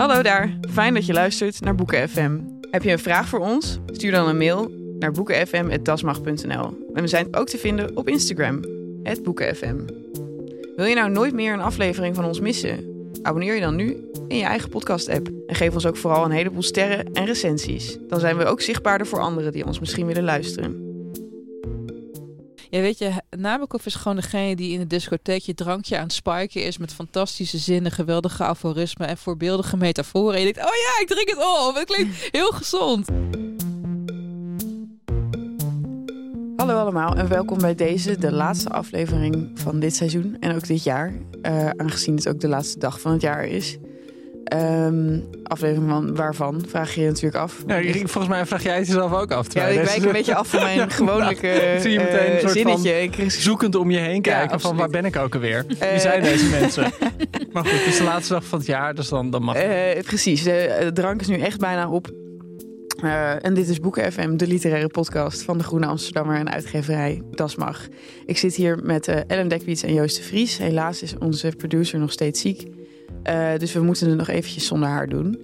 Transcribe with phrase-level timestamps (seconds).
[0.00, 2.38] Hallo daar, fijn dat je luistert naar Boeken FM.
[2.70, 3.78] Heb je een vraag voor ons?
[3.86, 6.88] Stuur dan een mail naar boekenfm.dasmag.nl.
[6.94, 8.60] En we zijn ook te vinden op Instagram,
[9.22, 9.76] boekenfm.
[10.76, 12.84] Wil je nou nooit meer een aflevering van ons missen?
[13.22, 15.28] Abonneer je dan nu in je eigen podcast-app.
[15.46, 17.98] En geef ons ook vooral een heleboel sterren en recensies.
[18.08, 20.89] Dan zijn we ook zichtbaarder voor anderen die ons misschien willen luisteren.
[22.70, 26.12] Ja, weet je, Nabokov is gewoon degene die in de discotheek je drankje aan het
[26.12, 30.34] spiken is met fantastische zinnen, geweldige aforismen en voorbeeldige metaforen.
[30.34, 31.74] En je denkt, oh ja, ik drink het op.
[31.74, 33.08] Het klinkt heel gezond.
[36.56, 40.82] Hallo allemaal en welkom bij deze, de laatste aflevering van dit seizoen en ook dit
[40.82, 41.14] jaar.
[41.42, 43.78] eh, aangezien het ook de laatste dag van het jaar is.
[44.44, 47.62] Ehm, aflevering van waarvan, vraag je je natuurlijk af.
[47.66, 49.54] Ja, ik- volgens mij vraag jij het jezelf ook af.
[49.54, 51.34] Ja, ik wijk een beetje af van mijn gewone
[51.80, 53.08] zie je meteen een soort zinnetje.
[53.16, 55.64] van zoekend om je heen kijken van waar ben ik ook alweer?
[55.68, 55.98] Wie Eh.
[55.98, 56.82] zijn deze mensen?
[57.52, 59.96] maar goed, het is de laatste dag van het jaar, dus dan, dan mag het.
[59.96, 62.10] Eh, precies, de, de drank is nu echt bijna op.
[63.02, 67.22] Eh, en dit is Boeken FM, de literaire podcast van de Groene Amsterdammer en uitgeverij
[67.30, 67.86] Das Mag.
[68.26, 70.58] Ik zit hier met eh, Ellen Dekwiets en Joost de Vries.
[70.58, 72.66] Helaas is onze producer nog steeds ziek.
[73.22, 75.38] Eh, dus we moeten het nog eventjes zonder haar doen.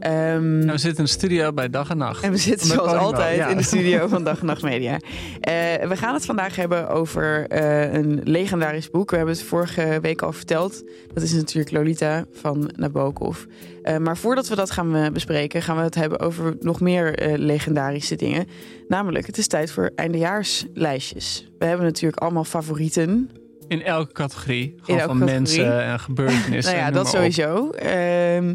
[0.00, 2.22] Ehm, Nou, we zitten in de studio bij dag en nacht.
[2.22, 3.48] en we zitten zoals Podimo, altijd ja.
[3.48, 4.92] in de studio van Dag en Nacht Media.
[5.40, 5.52] Eh,
[5.88, 9.10] we gaan het vandaag hebben over eh, een legendarisch boek.
[9.10, 10.82] We hebben het vorige week al verteld.
[11.14, 13.44] Dat is natuurlijk Lolita van Nabokov.
[13.82, 17.38] Eh, maar voordat we dat gaan bespreken, gaan we het hebben over nog meer eh,
[17.38, 18.46] legendarische dingen.
[18.88, 21.50] Namelijk, het is tijd voor eindejaarslijstjes.
[21.58, 23.30] We hebben natuurlijk allemaal favorieten.
[23.68, 24.74] In elke categorie.
[24.80, 25.40] Gewoon elke van categorie.
[25.56, 26.72] mensen en gebeurtenissen.
[26.74, 27.70] nou ja, dat sowieso.
[27.70, 28.54] Ehm,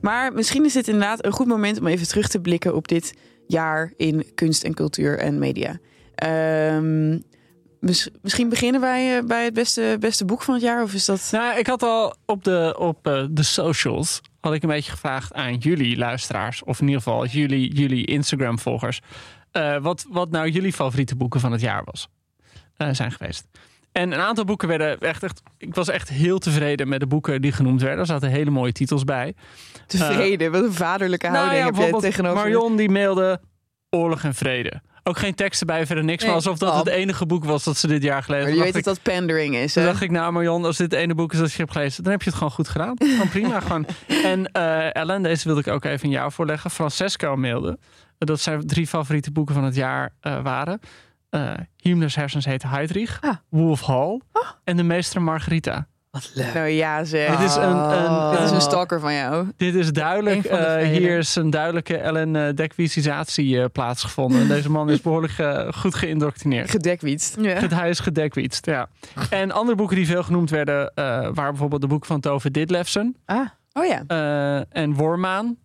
[0.00, 3.14] maar misschien is dit inderdaad een goed moment om even terug te blikken op dit
[3.46, 5.78] jaar in kunst en cultuur en media.
[6.14, 7.18] Ehm,
[7.80, 11.04] mis- misschien beginnen wij eh, bij het beste, beste boek van het jaar, of is
[11.04, 11.28] dat...
[11.32, 15.34] Nou, ik had al op de, op, eh, de socials had ik een beetje gevraagd
[15.34, 19.00] aan jullie luisteraars, of in ieder geval jullie, jullie Instagram-volgers,
[19.50, 22.08] eh, wat, wat nou jullie favoriete boeken van het jaar was,
[22.92, 23.46] zijn geweest.
[23.92, 25.42] En een aantal boeken werden echt, echt.
[25.58, 27.98] Ik was echt heel tevreden met de boeken die genoemd werden.
[27.98, 29.34] Er zaten hele mooie titels bij.
[29.86, 32.42] Tevreden, wat een vaderlijke Nou houding ja, heb jij bijvoorbeeld tegenover...
[32.42, 33.40] Marion die mailde
[33.90, 34.80] Oorlog en Vrede.
[35.02, 36.18] Ook geen teksten bij, verder niks.
[36.22, 36.78] Nee, maar alsof dat oh.
[36.78, 39.56] het enige boek was dat ze dit jaar gelezen Maar je weet dat dat pandering
[39.56, 39.88] is, toen hè?
[39.88, 42.12] dacht ik, nou Marion, als dit het ene boek is dat je hebt gelezen, dan
[42.12, 42.96] heb je het gewoon goed gedaan.
[42.98, 43.60] Gewoon prima.
[43.66, 43.86] gewoon.
[44.24, 46.70] En eh, Ellen, deze wilde ik ook even aan jou voorleggen.
[46.70, 47.78] Francesco mailde
[48.26, 50.80] dat zijn drie favoriete boeken van het jaar eh, waren.
[51.30, 53.34] Eh Himmlers hersens heet Heidrich, Ah.
[53.48, 54.20] Wolf Hall
[54.64, 55.86] en De Meester Margarita.
[56.10, 56.54] Wat leuk.
[56.54, 57.36] Nou ja, zeg.
[57.38, 59.48] Dit is een- een- Dit is een stalker van jou.
[59.56, 60.44] Dit is duidelijk.
[60.44, 64.40] Eh, hier is een duidelijke Ellen uh, plaatsgevonden.
[64.40, 66.70] En deze man is behoorlijk eh, goed geïndoctrineerd.
[66.70, 67.36] Gedekwietst.
[67.40, 68.88] Het- Hij is gedekwietst, ja.
[69.30, 73.16] En andere boeken die veel genoemd werden, eh, waren bijvoorbeeld de boeken van Tove Ditlevsen
[73.24, 74.02] Ah, oh ja.
[74.06, 75.56] eh, en Wormaan.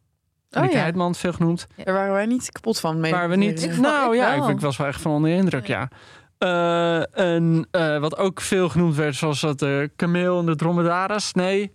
[0.64, 0.80] Ja.
[0.80, 1.68] Heidman veel genoemd.
[1.84, 3.00] Daar waren wij niet kapot van.
[3.00, 3.80] meen Waar we niet.
[3.80, 4.50] Nou ik ja, wel.
[4.50, 5.90] ik, was wel echt van onder de indruk, ja.
[6.38, 11.34] Eh, en eh, wat ook veel genoemd werd, zoals dat de kameel en de dromedaris.
[11.34, 11.72] Nee,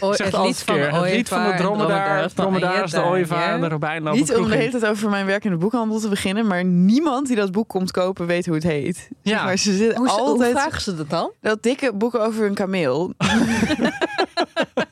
[0.00, 0.96] Oh, zeg het altijd verkeerd.
[0.96, 4.56] Het lied van de dromedaar, dromedaris, de ooievaar en de robijn lopen Niet om de
[4.56, 7.68] hele tijd over mijn werk in de boekhandel te beginnen, maar niemand die dat boek
[7.68, 9.08] komt kopen weet hoe het heet.
[9.22, 9.36] Ja.
[9.36, 11.30] Zeg maar ze zitten Hoe, hoe altijd vragen ze dat dan?
[11.40, 13.12] dat dikke boek over een kameel.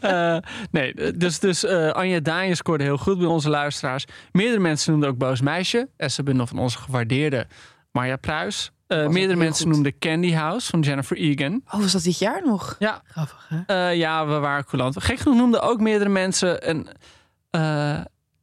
[0.00, 0.36] eh,
[0.70, 4.04] nee, dus, dus eh Anja Daaien scoorde heel goed bij onze luisteraars.
[4.32, 5.88] Meerdere mensen noemden ook Boos Meisje.
[5.96, 7.46] Esther Bundel van onze gewaardeerde
[7.92, 8.70] Marja Pruis.
[8.86, 9.72] Eh, meerdere mensen goed.
[9.72, 11.62] noemden Candy House van Jennifer Egan.
[11.66, 12.76] Oh, was dat dit jaar nog?
[12.78, 13.88] Ja, Grappig, hè?
[13.88, 15.02] ja, we waren coulant.
[15.02, 16.88] Gek genoeg noemden ook meerdere mensen een,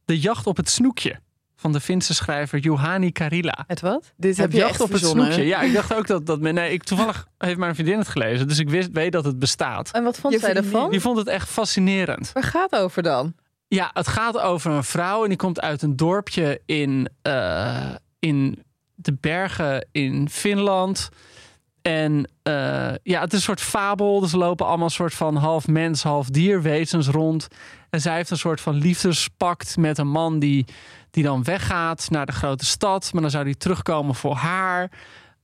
[0.05, 1.19] de jacht op het snoekje
[1.59, 3.63] van de Finse schrijver Juhani Karila.
[3.67, 4.13] Het wat?
[4.17, 5.43] Dit heb je jacht echt op het snoekje.
[5.45, 6.39] Ja, ik dacht ook dat dat.
[6.39, 9.91] Nee, ik, toevallig heeft mijn vriendin het gelezen, dus ik wist, weet dat het bestaat.
[9.91, 10.91] En wat vond Je zij vriendin- ervan?
[10.91, 12.31] Die vond het echt fascinerend.
[12.33, 13.33] Waar gaat het over dan?
[13.67, 17.85] Ja, het gaat over een vrouw en die komt uit een dorpje in, eh,
[18.19, 18.63] in
[18.95, 21.09] de bergen in Finland.
[21.81, 22.53] En eh,
[23.03, 24.19] ja, het is een soort fabel.
[24.19, 27.47] Dus er lopen allemaal een soort van half mens, half dier wezens rond.
[27.89, 30.65] En zij heeft een soort van liefdespact met een man die,
[31.17, 33.09] die dan weggaat naar de grote stad.
[33.13, 34.89] Maar dan zou die terugkomen voor haar.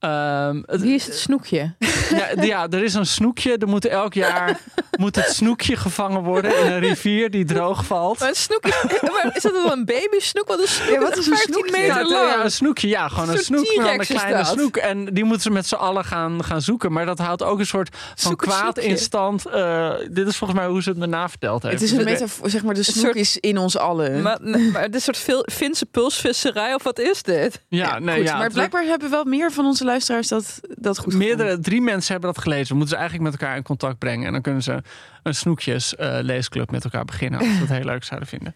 [0.03, 1.73] Ehm, het- Wie is het snoekje?
[2.35, 3.57] ja, ja, er is een snoekje.
[3.57, 4.59] Er moet elk jaar
[4.99, 8.19] moet het snoekje gevangen worden in een rivier die droog valt.
[8.19, 10.47] Maar een snoek is, maar is dat wel een baby snoek?
[10.47, 11.71] Wat een snoek Ja, wat is een 15 snoekje?
[11.71, 12.29] meter Ja, het- lang.
[12.29, 14.77] ja, een snoekje, ja, gewoon een snoek, maar dan een is kleine snoek.
[14.77, 16.91] En die moeten ze met z'n allen gaan, gaan zoeken.
[16.91, 18.83] Maar dat houdt ook een soort van Zoek het kwaad snoekje.
[18.91, 19.45] in stand.
[19.45, 21.73] Eh, dit is volgens mij hoe ze het me naverteld heeft.
[21.73, 24.21] Het is een metafoor, zeg maar, de snoek soort- is in ons allen.
[24.21, 25.17] Maar, nee, maar dit soort
[25.51, 27.61] Finse pulsvisserij of wat is dit?
[27.67, 30.97] Ja, nee, goed, ja, maar het- blijkbaar hebben wel meer van onze luisteraars dat, dat
[30.97, 32.67] goed Meerdere, drie mensen hebben dat gelezen.
[32.67, 34.25] We moeten ze eigenlijk met elkaar in contact brengen.
[34.25, 34.81] En dan kunnen ze
[35.23, 37.39] een snoekjes eh, leesclub met elkaar beginnen.
[37.39, 38.55] Als dat heel leuk zouden vinden.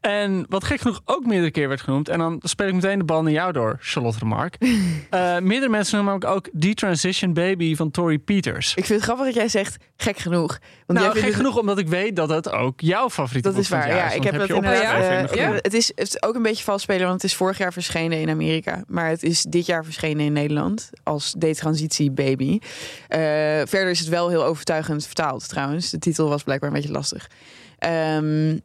[0.00, 2.08] En wat gek genoeg ook meerdere keer werd genoemd.
[2.08, 4.56] En dan speel ik meteen de bal naar jou door, Charlotte Remark.
[5.10, 8.68] Eh meerdere mensen noemen ook, ook The Transition Baby van Tori Peters.
[8.74, 10.58] Ik vind het grappig dat jij zegt, gek genoeg.
[10.86, 13.62] Want Nou, gek het- genoeg omdat ik weet dat het ook jouw favoriete Dat boek
[13.62, 14.06] is waar, ja.
[14.06, 14.14] is.
[14.14, 15.20] Ik Want heb dat je inderdaad...
[15.22, 15.38] de groep.
[15.38, 17.72] ja, het, is, het is ook een beetje vals spelen, want het is vorig jaar
[17.72, 18.84] verschenen in Amerika.
[18.86, 22.58] Maar het is dit jaar verschenen in Nederland als Detransitie Baby.
[23.08, 23.18] Eh,
[23.64, 25.90] verder is het wel heel overtuigend vertaald trouwens.
[25.90, 27.26] De titel was blijkbaar een beetje lastig.
[27.78, 28.56] Ehm,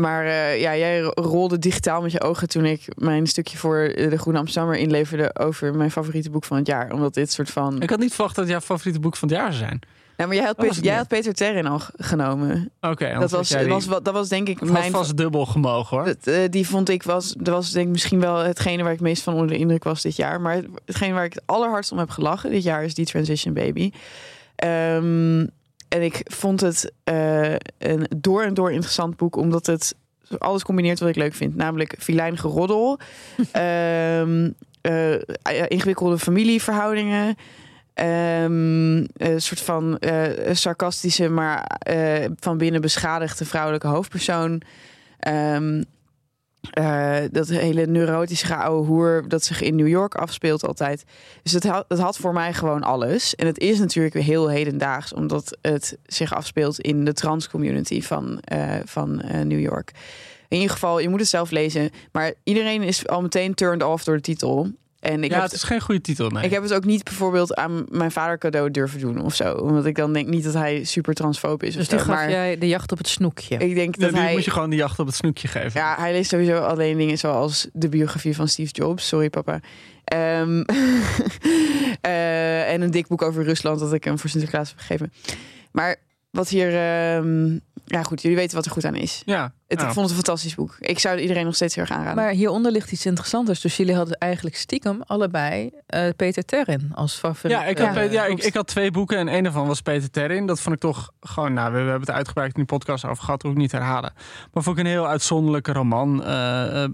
[0.00, 4.10] maar eh, ja, jij rolde digitaal met je ogen toen ik mijn stukje voor eh,
[4.10, 6.92] de Groene Amsterdammer inleverde over mijn favoriete boek van het jaar.
[6.92, 7.82] Omdat dit soort van...
[7.82, 9.80] Ik had niet verwacht dat het jouw favoriete boek van het jaar zou zijn.
[10.16, 12.70] Nou, maar jij had, was Peter, jij had Peter Terrin al genomen.
[12.80, 14.90] Oké, Dat was, die- was, dat was denk ik mijn...
[14.92, 16.06] vast dubbel gemogen hoor.
[16.06, 19.00] Dat, eh, die vond ik was, dat was denk ik misschien wel hetgene waar ik
[19.00, 20.40] meest van onder de indruk was dit jaar.
[20.40, 23.54] Maar het- hetgene waar ik het allerhardst om heb gelachen dit jaar is die Transition
[23.54, 23.90] Baby.
[24.56, 25.46] Ehm,
[25.92, 29.94] en ik vond het eh, een door en door interessant boek, omdat het
[30.38, 31.56] alles combineert wat ik leuk vind.
[31.56, 32.98] Namelijk filijn geroddel,
[33.52, 34.50] ehm,
[34.80, 35.14] eh,
[35.68, 37.36] ingewikkelde familieverhoudingen.
[37.94, 44.62] ehm, een soort van eh, sarcastische, maar eh, van binnen beschadigde vrouwelijke hoofdpersoon.
[45.18, 45.82] Ehm,
[46.70, 51.04] eh, dat hele neurotische oude hoer dat zich in New York afspeelt altijd.
[51.42, 53.34] Dus het had, het had voor mij gewoon alles.
[53.34, 58.40] En het is natuurlijk heel hedendaags, omdat het zich afspeelt in de trans community van,
[58.40, 59.92] eh, van eh, New York.
[60.48, 61.90] In ieder geval, je moet het zelf lezen.
[62.12, 64.70] Maar iedereen is al meteen turned off door de titel.
[65.02, 66.30] En ik, ja, heb, het is geen goede titel.
[66.30, 66.44] Nee.
[66.44, 69.54] ik heb het ook niet bijvoorbeeld aan mijn vader cadeau durven doen of zo.
[69.54, 71.74] Omdat ik dan denk niet dat hij super transfoob is.
[71.74, 72.04] Dus die zo.
[72.04, 73.56] gaf maar jij de jacht op het snoekje.
[73.56, 74.32] ik denk Nee, dat nu hij...
[74.32, 75.80] moet je gewoon de jacht op het snoekje geven.
[75.80, 79.08] Ja, hij leest sowieso alleen dingen zoals de biografie van Steve Jobs.
[79.08, 79.60] Sorry, papa.
[80.04, 80.62] Ehm,
[82.00, 85.12] eh, en een dik boek over Rusland dat ik hem voor Sinterklaas heb gegeven.
[85.72, 85.96] Maar
[86.30, 86.74] wat hier...
[86.74, 87.58] ehm,
[87.92, 88.22] ja, goed.
[88.22, 89.22] Jullie weten wat er goed aan is.
[89.24, 89.86] Ja, Het, ja.
[89.86, 90.76] Ik vond het een fantastisch boek.
[90.80, 92.16] Ik zou het iedereen nog steeds heel erg aanraden.
[92.22, 93.60] Maar hieronder ligt iets interessanters.
[93.60, 97.56] Dus jullie hadden eigenlijk stiekem allebei eh, Peter Terrin als favoriet.
[97.56, 100.10] Ja, ik had, Ja, ja, ik, ik had twee boeken en een daarvan was Peter
[100.10, 100.46] Terrin.
[100.46, 103.24] Dat vond ik toch gewoon, nou, we, we hebben het uitgebreid in die podcast over
[103.24, 104.12] gehad, ook niet herhalen.
[104.52, 106.24] Maar vond ik een heel uitzonderlijke roman.
[106.24, 106.88] eh, eh, eh,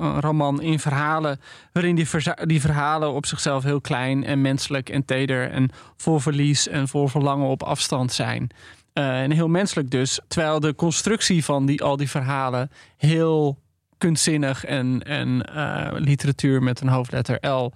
[0.00, 1.40] een roman in verhalen,
[1.72, 2.08] waarin die,
[2.44, 7.08] die verhalen op zichzelf heel klein en menselijk en teder en vol verlies en vol
[7.08, 8.50] verlangen op afstand zijn.
[8.92, 10.20] Eh, en heel menselijk dus.
[10.28, 13.58] Terwijl de constructie van die, al die verhalen heel
[13.98, 17.72] kunstzinnig en, en eh, literatuur met een hoofdletter L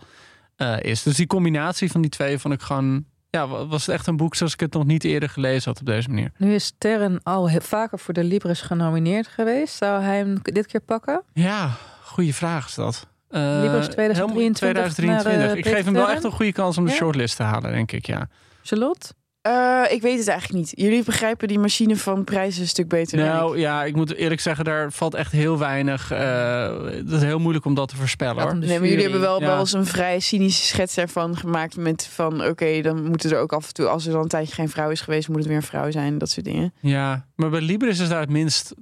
[0.56, 1.02] eh, is.
[1.02, 3.04] Dus die combinatie van die twee vond ik gewoon...
[3.30, 5.80] Ja, wa- was het echt een boek zoals ik het nog niet eerder gelezen had
[5.80, 6.30] op deze manier.
[6.36, 9.74] Nu is Terren al vaker voor de Libris genomineerd geweest.
[9.76, 11.22] Zou hij hem dit keer pakken?
[11.32, 11.70] Ja,
[12.02, 13.06] goede vraag is dat.
[13.28, 15.32] Eh, Libris 2023 helemaal 2023.
[15.32, 16.96] naar, eh, ik geef hem wel echt een goede kans om de Ja?
[16.96, 18.28] shortlist te halen, denk ik, ja.
[18.62, 19.12] Charlotte?
[19.44, 20.72] Eh, ik weet het eigenlijk niet.
[20.76, 23.32] Jullie begrijpen die machine van prijzen een stuk beter dan ik.
[23.32, 26.10] Nou ja, ik moet eerlijk zeggen, daar valt echt heel weinig...
[26.10, 28.56] eh het is heel moeilijk om dat te voorspellen, hoor.
[28.56, 29.46] Nee, maar jullie hebben wel, Ja.
[29.46, 31.76] wel eens een vrij cynische schets ervan gemaakt.
[31.76, 34.54] Met van oké, dan moeten er ook af en toe, als er dan een tijdje
[34.54, 36.18] geen vrouw is geweest, moet het weer een vrouw zijn.
[36.18, 36.72] Dat soort dingen.
[36.80, 38.74] Ja, maar bij Libris is daar het minst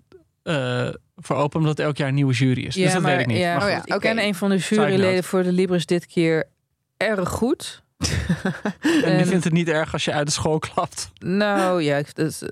[0.42, 2.75] eh, voor open, omdat elk jaar een nieuwe jury is.
[2.75, 3.38] dus dat weet ik niet.
[3.38, 6.45] Ja, Maar Oh ja, ik ken een van de juryleden voor de Libris dit keer
[6.97, 7.83] erg goed.
[8.82, 11.11] En die En- vindt het niet erg als je uit de school klapt.
[11.18, 12.47] Nou ja, ik, dat,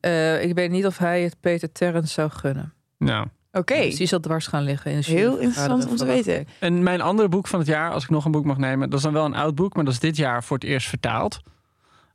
[0.00, 2.72] eh, ik weet niet of hij het Peter Terrens zou gunnen.
[2.98, 3.26] Nou.
[3.52, 6.46] Oké, Dus die zal dwars gaan liggen in de heel interessant om te weten.
[6.58, 8.98] En mijn andere boek van het jaar, als ik nog een boek mag nemen, dat
[8.98, 11.40] is dan wel een oud boek, maar dat is dit jaar voor het eerst vertaald.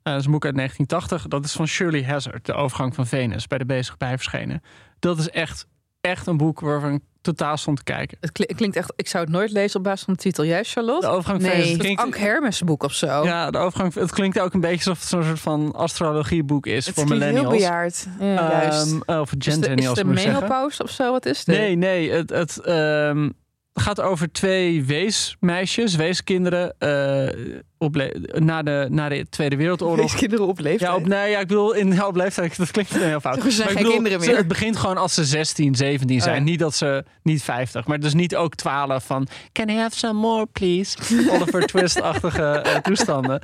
[0.03, 1.27] Eh, dat is een boek uit 1980.
[1.27, 4.61] Dat is van Shirley Hazard, De Overgang van Venus, bij de Bezig bij verschenen.
[4.99, 5.67] Dat is echt,
[6.05, 8.17] echt een boek waarvan ik totaal stond te kijken.
[8.21, 10.45] Het kli- klinkt echt, ik zou het nooit lezen op basis van de titel.
[10.45, 11.07] Jij, De Charlotte?
[11.07, 11.69] Overgang van Nee.
[11.69, 12.01] Het klinkt...
[12.01, 13.23] Ank Hermes boek of zo.
[13.23, 16.85] Ja, de overgang, het klinkt ook een beetje alsof het zo'n soort van astrologieboek is
[16.85, 17.63] Het voor klinkt heel millennials.
[17.63, 18.07] bejaard.
[18.19, 18.51] Ja.
[18.61, 18.91] juist.
[19.05, 21.11] Ehm, of Is de, is de menopauze of zo?
[21.11, 21.57] Wat is dit?
[21.57, 22.11] Nee, nee.
[22.11, 23.29] Het, het, ehm,
[23.73, 26.75] gaat over twee weesmeisjes, weeskinderen.
[26.79, 30.15] eh, na, de, na de Tweede Wereldoorlog.
[30.25, 30.91] kinderen op leeftijd.
[30.91, 33.41] Ja, op, nee, ja, ik bedoel, in ja, op leeftijd, dat klinkt heel fout.
[33.41, 34.37] Ze zijn Maar ik geen bedoel, kinderen meer.
[34.37, 36.33] Het begint gewoon als ze 16, 17 zijn.
[36.33, 36.45] Oh ja.
[36.45, 40.19] Niet dat ze, niet 50, maar dus niet ook 12 van, can I have some
[40.19, 40.97] more, please?
[41.31, 43.41] Oliver Twist-achtige eh, toestanden.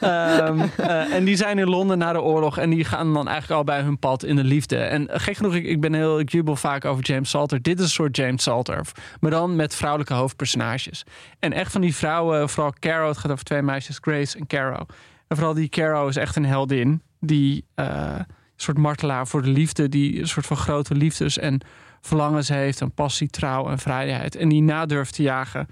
[0.00, 3.58] Ehm, eh, en die zijn in Londen na de oorlog en die gaan dan eigenlijk
[3.58, 4.76] al bij hun pad in de liefde.
[4.76, 7.62] En gek genoeg, ik, ik ben heel, ik jubel vaak over James Salter.
[7.62, 8.80] Dit is een soort James Salter,
[9.20, 11.04] maar dan met vrouwelijke hoofdpersonages.
[11.38, 14.86] En echt van die vrouwen, vooral Caro, het gaat over twee Grace en Caro.
[15.28, 17.02] En vooral die Caro is echt een heldin.
[17.20, 18.26] Die een
[18.56, 19.88] soort martelaar voor de liefde.
[19.88, 21.60] Die een soort van grote liefdes en
[22.00, 22.80] verlangens heeft.
[22.80, 24.36] En passie, trouw en vrijheid.
[24.36, 25.66] En die nadurft te jagen.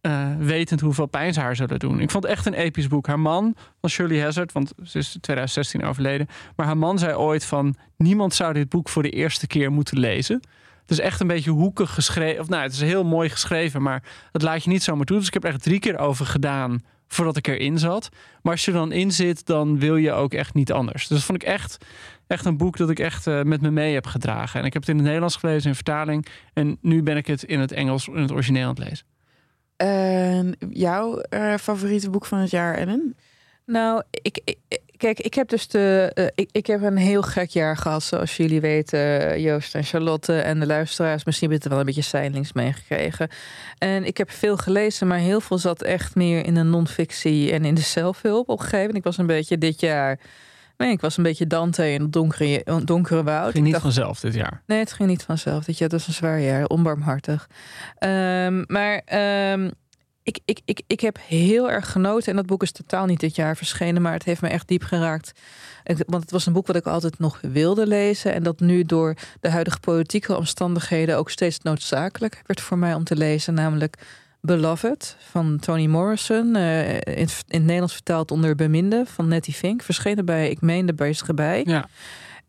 [0.00, 2.00] eh, wetend hoeveel pijn ze haar zullen doen.
[2.00, 3.06] Ik vond het echt een episch boek.
[3.06, 6.26] Haar man van Shirley Hazard, want ze is in 2016 overleden.
[6.56, 7.74] Maar haar man zei ooit van...
[7.96, 10.40] niemand zou dit boek voor de eerste keer moeten lezen.
[10.80, 12.40] Het is echt een beetje hoekig geschreven.
[12.40, 15.18] Of nou, het is heel mooi geschreven, maar het laat je niet zomaar toe.
[15.18, 16.80] Dus ik heb er echt drie keer over gedaan
[17.12, 18.08] voordat ik erin zat.
[18.42, 21.06] Maar als je er dan in zit, dan wil je ook echt niet anders.
[21.08, 21.76] Dus dat vond ik echt,
[22.26, 24.60] echt een boek dat ik echt eh, met me mee heb gedragen.
[24.60, 26.26] En ik heb het in het Nederlands gelezen in vertaling.
[26.52, 29.06] En nu ben ik het in het Engels, in het origineel aan het lezen.
[29.76, 33.16] En jouw eh, favoriete boek van het jaar, Ellen?
[33.66, 36.10] Nou, ik, ik- kijk, ik heb dus de.
[36.14, 39.84] eh, ik, ik heb een heel gek jaar gehad, zoals jullie weten, eh, Joost en
[39.84, 41.24] Charlotte en de luisteraars.
[41.24, 43.28] Misschien hebben het er wel een beetje zijnlings meegekregen.
[43.78, 47.64] En ik heb veel gelezen, maar heel veel zat echt meer in de non-fictie en
[47.64, 48.96] in de zelfhulp op een gegeven moment.
[48.96, 50.18] Ik was een beetje dit jaar.
[50.76, 53.44] Nee, ik was een beetje Dante in het donkere, donkere woud.
[53.44, 54.62] Ging Ik niet dacht, vanzelf dit jaar.
[54.66, 55.64] Nee, het ging niet vanzelf.
[55.64, 57.48] Dit jaar dat was een zwaar jaar, onbarmhartig.
[57.98, 59.70] Ehm, maar ehm,
[60.22, 62.30] ik, ik, ik, ik heb heel erg genoten.
[62.30, 64.82] En dat boek is totaal niet dit jaar verschenen, maar het heeft me echt diep
[64.82, 65.32] geraakt.
[66.06, 68.34] Want het was een boek wat ik altijd nog wilde lezen.
[68.34, 73.04] En dat nu door de huidige politieke omstandigheden ook steeds noodzakelijk werd voor mij om
[73.04, 73.54] te lezen.
[73.54, 73.96] Namelijk
[74.40, 76.56] Beloved van Toni Morrison.
[76.56, 79.82] eh, in, in het Nederlands vertaald onder Beminde van Nettie Fink.
[79.82, 81.62] Verschenen bij, ik meen, de.
[81.64, 81.88] Ja.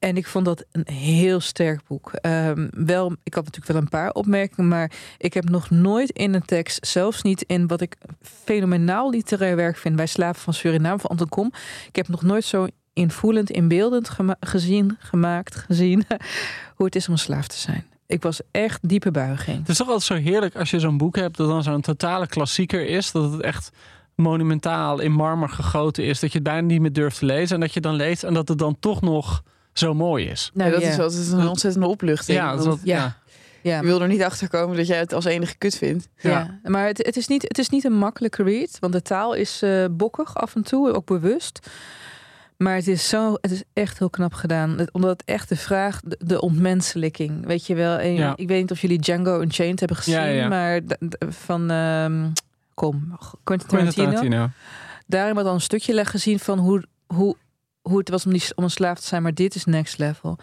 [0.04, 2.12] En ik vond dat een heel sterk boek.
[2.14, 6.34] Ehm, wel, ik had natuurlijk wel een paar opmerkingen, maar ik heb nog nooit in
[6.34, 11.00] een tekst, zelfs niet in wat ik fenomenaal literair werk vind, bij Slaven van Suriname
[11.00, 11.52] van Anton Kom.
[11.88, 16.06] Ik heb nog nooit zo invoelend, inbeeldend gezien, gemaakt, gezien
[16.76, 17.86] hoe het is om een slaaf te zijn.
[18.08, 19.60] Ik was echt diepe buiging.
[19.60, 22.28] Het is toch altijd zo heerlijk als je zo'n boek hebt dat dan zo'n totale
[22.28, 23.12] klassieker is.
[23.12, 23.72] Dat het echt
[24.16, 26.20] monumentaal in marmer gegoten is.
[26.20, 27.56] Dat je het bijna niet meer durft te lezen.
[27.56, 29.44] En dat je dan leest en dat het dan toch nog
[29.74, 30.52] zo mooi is.
[30.54, 30.90] Nou, ja, dat ja.
[30.92, 32.38] is altijd een ontzettende opluchting.
[32.38, 33.18] Ja, dat Want ja.
[33.62, 33.78] ja.
[33.80, 36.08] Je wil er niet achter komen dat jij het als enige kut vindt.
[36.18, 36.70] Ja, Ja.
[36.70, 39.62] maar het, het, is niet, het is niet een makkelijke read, want de taal is
[39.62, 41.60] eh, bokkig af en toe, ook bewust.
[42.58, 44.78] Maar het is, zo, het is echt heel knap gedaan.
[44.78, 47.46] Het- Omdat het echt de vraag, de, de ontmenselijking.
[47.46, 48.34] Weet je wel, en Ja.
[48.36, 50.48] ik weet niet of jullie Django Unchained hebben gezien, Ja, ja, ja.
[50.48, 52.30] maar d- d- van, ehm,
[52.74, 54.06] kom, Quentin Quentin Tarantino.
[54.12, 54.50] Tarantino.
[55.08, 57.36] Daarin wordt al een stukje leg gezien van hoe, hoe,
[57.84, 60.38] hoe het was om, die, om een slaaf te zijn, maar dit is next level.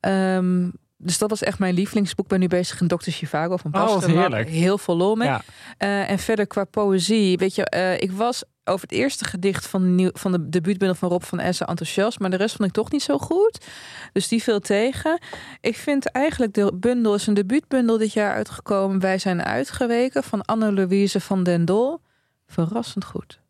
[0.00, 2.24] Ehm, dus dat was echt mijn lievelingsboek.
[2.24, 3.10] Ik ben nu bezig in Dr.
[3.10, 4.18] Chivago van Oh, Pasternak.
[4.20, 4.48] heerlijk.
[4.48, 5.28] Heel veel lol mee.
[5.28, 5.42] Ja.
[5.78, 9.94] Eh, en verder qua poëzie, weet je, eh, ik was over het eerste gedicht van
[9.94, 12.90] nieuw, van de debuutbundel van Rob van Essen enthousiast, maar de rest vond ik toch
[12.90, 13.64] niet zo goed.
[14.12, 15.18] Dus die viel tegen.
[15.60, 19.00] Ik vind eigenlijk de bundel is een debuutbundel dit jaar uitgekomen.
[19.00, 22.00] Wij zijn uitgeweken van Anne-Louise van den Dol.
[22.46, 23.40] Verrassend goed.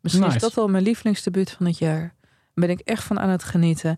[0.00, 0.36] Misschien Nice.
[0.36, 2.14] is dat wel mijn lievelingsdebuut van het jaar.
[2.60, 3.96] Ben ik echt van aan het genieten.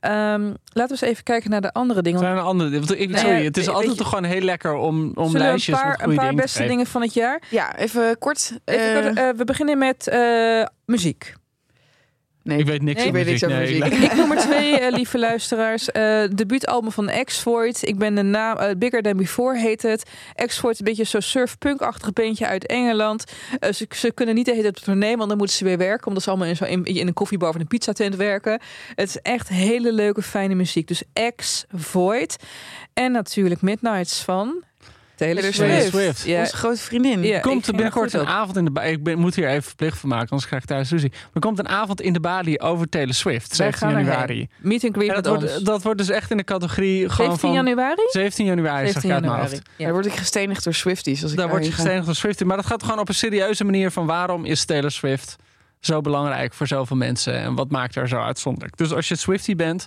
[0.00, 2.18] Ehm, laten we eens even kijken naar de andere dingen.
[2.20, 2.70] Zijn er andere?
[2.70, 5.76] want Ik, Nee, sorry, het is altijd je- toch gewoon heel lekker om, om lijstjes
[5.76, 7.42] een paar, met een paar beste dingen van het jaar?
[7.50, 8.58] Ja, even kort.
[8.64, 11.34] Even eh, kort, eh, we beginnen met eh, muziek.
[12.50, 13.58] Nee, Ik weet niks Nee, over ik weet niks muziek.
[13.58, 14.04] over Nee, muziek.
[14.04, 15.90] ik- Ik noem er twee, eh, lieve luisteraars.
[15.90, 17.86] Eh debuutalbum van X-Void.
[17.88, 18.56] Ik ben de naam...
[18.56, 20.02] eh, Bigger Than Before heet het.
[20.46, 23.24] X-Void, een beetje zo'n surf-punk-achtig beentje uit Engeland.
[23.74, 26.06] Ze, ze kunnen niet de hele tijd op tournee, want dan moeten ze weer werken.
[26.06, 28.60] Omdat ze allemaal in, zo, in, in een koffiebar of in een pizzatent werken.
[28.94, 30.88] Het is echt hele leuke, fijne muziek.
[30.88, 31.02] Dus
[31.36, 32.36] X-Void.
[32.94, 34.62] En natuurlijk Midnights van...
[35.26, 36.24] Taylor Taylor Swift.
[36.24, 37.22] Ja, Onze grote vriendin.
[37.22, 37.34] Ja.
[37.34, 38.90] Er komt ik ging binnenkort er een avond in de Bali.
[38.90, 41.12] Ik ben, moet hier even verplicht van maken, anders krijg ik thuis ruzie.
[41.34, 44.06] Er komt een avond in de Bali over Taylor Swift, Wij 17 gaan erheen.
[44.06, 44.48] januari.
[44.58, 45.50] Meet and greet En met dat, ons.
[45.50, 48.02] wordt, dat wordt dus echt in de categorie gewoon 17 van januari?
[48.10, 49.56] 17 januari, zeg 17 ik uit mijn januari.
[49.56, 49.70] hoofd.
[49.76, 49.84] Ja.
[49.84, 51.22] Daar word ik gestenigd door Swifties.
[51.22, 51.76] Als ik Daar word je ga.
[51.76, 52.44] gestenigd door Swift.
[52.44, 55.36] Maar dat gaat gewoon op een serieuze manier van waarom is Taylor Swift
[55.80, 58.76] zo belangrijk voor zoveel mensen en wat maakt haar zo uitzonderlijk.
[58.76, 59.86] Dus als je Swiftie bent,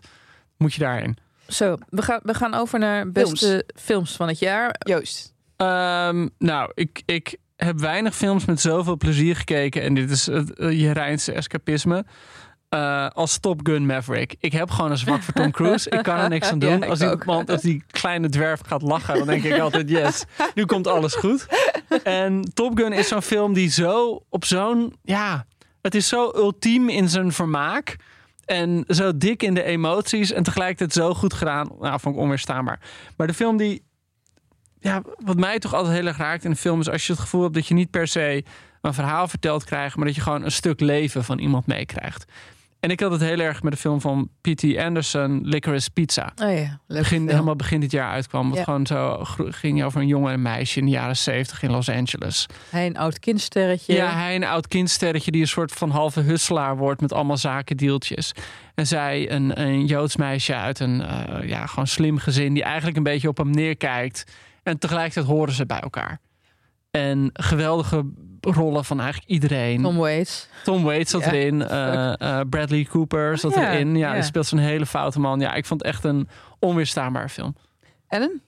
[0.57, 1.17] moet je daarheen.
[1.53, 4.75] Zo, we gaan, we gaan over naar beste films, van het jaar.
[4.79, 5.33] Joost.
[5.57, 9.81] Ehm, nou, ik, ik heb weinig films met zoveel plezier gekeken.
[9.81, 12.05] En dit is het eh, je Rijnse escapisme.
[12.69, 14.35] Eh, als Top Gun Maverick.
[14.39, 15.89] Ik heb gewoon een zwak voor Tom Cruise.
[15.89, 16.83] Ik kan er niks aan doen.
[16.83, 20.23] als, die, want als die kleine dwerf gaat lachen, dan denk ik altijd: yes,
[20.55, 21.47] nu komt alles goed.
[22.03, 24.95] en Top Gun is zo'n film die zo op zo'n...
[25.01, 25.45] Ja,
[25.81, 27.95] het is zo ultiem in zijn vermaak.
[28.45, 30.31] En zo dik in de emoties.
[30.31, 31.69] En tegelijkertijd zo goed gedaan.
[31.79, 32.79] Nou, vond ik onweerstaanbaar.
[33.17, 33.83] Maar de film die...
[34.79, 36.79] Ja, wat mij toch altijd heel erg raakt in een film...
[36.79, 38.43] is als je het gevoel hebt dat je niet per se
[38.81, 39.95] een verhaal verteld krijgt...
[39.95, 42.25] maar dat je gewoon een stuk leven van iemand meekrijgt.
[42.83, 44.77] En ik had het heel erg met de film van P.T.
[44.77, 46.31] Anderson, Licorice Pizza.
[46.43, 48.49] Oh ja, Begin, helemaal begin dit jaar uitkwam.
[48.49, 48.63] Wat Ja.
[48.63, 51.89] gewoon zo ging over een jongen en een meisje in de jaren 70 in Los
[51.89, 52.45] Angeles.
[52.69, 53.93] Hij een oud kindsterretje.
[53.93, 58.31] Ja, hij een oud kindsterretje die een soort van halve husselaar wordt met allemaal zakendeeltjes.
[58.75, 62.97] En zij een, een Joods meisje uit een eh, ja, gewoon slim gezin die eigenlijk
[62.97, 64.23] een beetje op hem neerkijkt.
[64.63, 66.19] En tegelijkertijd horen ze bij elkaar.
[66.91, 68.03] En geweldige
[68.45, 69.81] rollen van eigenlijk iedereen.
[69.81, 70.47] Tom Waits.
[70.63, 71.61] Tom Waits zat Ja, erin.
[71.67, 73.95] eh, eh, Bradley Cooper zat ja, erin.
[73.95, 74.13] Ja, ja.
[74.13, 75.39] die speelt zo'n hele foute man.
[75.39, 76.27] Ja, ik vond het echt een
[76.59, 77.55] onweerstaanbare film.
[78.07, 78.41] Ellen?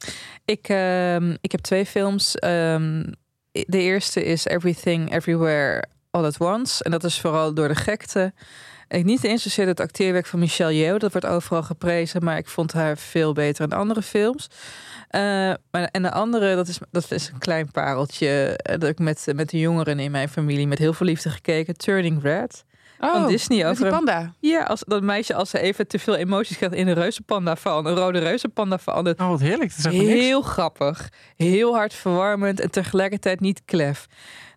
[0.45, 2.35] Ik, ehm, ik heb twee films.
[2.35, 3.03] Ehm,
[3.51, 6.83] de eerste is Everything Everywhere All at Once.
[6.83, 8.33] En dat is vooral door de gekte.
[8.87, 10.99] Ik niet eens zozeer het acteerwerk van Michelle Yeoh.
[10.99, 12.23] Dat wordt overal geprezen.
[12.23, 14.47] Maar ik vond haar veel beter in andere films.
[15.09, 15.21] Eh,
[15.71, 18.27] maar, en de andere, dat is, dat is een klein pareltje.
[18.57, 21.77] eh, Dat ik met, met de jongeren in mijn familie met heel veel liefde gekeken.
[21.77, 22.63] Turning Red.
[22.99, 24.33] Van Disney over die een- panda.
[24.39, 27.97] Ja, als dat meisje als ze even te veel emoties krijgt in een reuzenpanda verandert.
[27.97, 29.19] Een rode reuzenpanda verandert.
[29.19, 29.69] Oh, wat heerlijk.
[29.83, 30.11] Dat is niks.
[30.11, 31.09] Heel grappig.
[31.35, 34.05] Heel hartverwarmend en tegelijkertijd niet klef.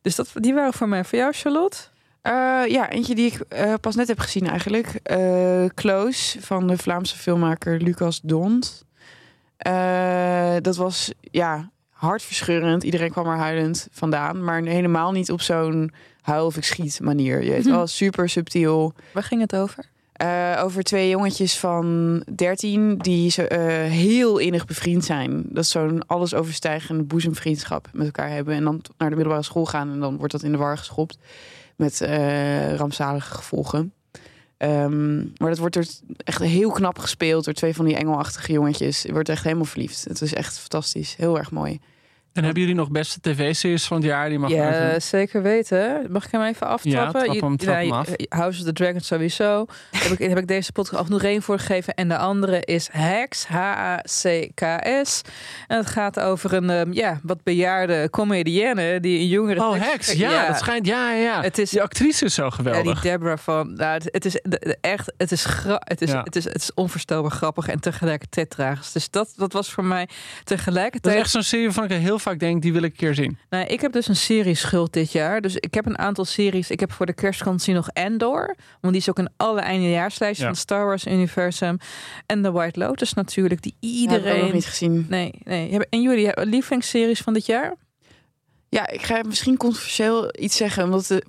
[0.02, 1.04] Dus dat, die waren voor mij.
[1.04, 1.76] Voor jou, Charlotte?
[2.22, 4.87] Eh, ja, eentje die ik eh, pas net heb gezien eigenlijk.
[5.02, 8.84] Eh, Close van de Vlaamse filmmaker Lucas Dont.
[10.62, 12.82] Dat was ja, hartverscheurend.
[12.82, 14.44] Iedereen kwam er huilend vandaan.
[14.44, 17.42] Maar helemaal niet op zo'n huil of ik schiet manier.
[17.42, 18.94] Je weet wel, super subtiel.
[19.12, 19.84] Waar ging het over?
[20.62, 23.58] Over twee jongetjes van 13 die zo, eh,
[23.90, 25.44] heel innig bevriend zijn.
[25.48, 28.54] Dat is zo'n alles overstijgende boezemvriendschap met elkaar hebben.
[28.54, 31.18] En dan naar de middelbare school gaan en dan wordt dat in de war geschopt.
[31.78, 33.92] Met eh, rampzalige gevolgen.
[34.56, 39.02] Ehm, maar dat wordt er echt heel knap gespeeld door twee van die engelachtige jongetjes.
[39.02, 40.04] Je wordt echt helemaal verliefd.
[40.04, 41.16] Het is echt fantastisch.
[41.16, 41.80] Heel erg mooi.
[42.32, 44.28] En hebben jullie nog beste tv-series van het jaar?
[44.28, 46.06] Die mag Ja, even- zeker weten.
[46.11, 46.90] Mag ik hem even aftrappen?
[46.90, 48.08] Ja, trap hem- Je- trap hem ja, af.
[48.28, 49.66] House of the Dragon sowieso.
[49.90, 51.95] heb, ik, heb ik deze podcast ook nog één voor gegeven.
[51.95, 55.21] En de andere is Hacks, H-A-C-K-S.
[55.67, 59.60] En het gaat over een ehm, ja, wat bejaarde comedienne die een jongere...
[59.60, 60.12] Oh, tekst- Hex.
[60.12, 60.86] Ja, dat schijnt.
[60.86, 61.43] Ja, ja, ja.
[61.43, 63.00] Het is Die actrice is zo Ja, geweldig.
[63.00, 63.73] die Deborah van.
[63.75, 64.41] Nou, het, het is
[64.80, 65.12] echt.
[65.17, 66.23] Het is, gra het, is, Ja.
[66.23, 68.93] het, is, het is onvoorstelbaar grappig en tegelijkertijd tragisch.
[68.93, 71.14] Dus dat, dat was voor mij dat tegelijkertijd.
[71.14, 73.39] is echt zo'n serie waarvan ik heel vaak denk, die wil ik een keer zien.
[73.50, 75.41] Nou, ik heb dus een serie schuld dit jaar.
[75.41, 76.71] Dus ik heb een aantal series.
[76.71, 78.57] Ik heb voor de kerstvakantie nog Endor.
[78.81, 80.50] Want die is ook in alle eindejaarslijsten Ja.
[80.52, 81.78] van het Star Wars universum.
[82.26, 83.63] En The White Lotus natuurlijk.
[83.63, 84.09] Die Iedereen.
[84.11, 84.45] Heb ik iedereen.
[84.45, 85.07] nog niet gezien.
[85.09, 85.78] Nee, nee.
[85.91, 87.75] En jullie hebben lievelingsseries van dit jaar?
[88.71, 90.85] Ja, ik ga misschien controversieel iets zeggen.
[90.85, 91.23] Omdat de,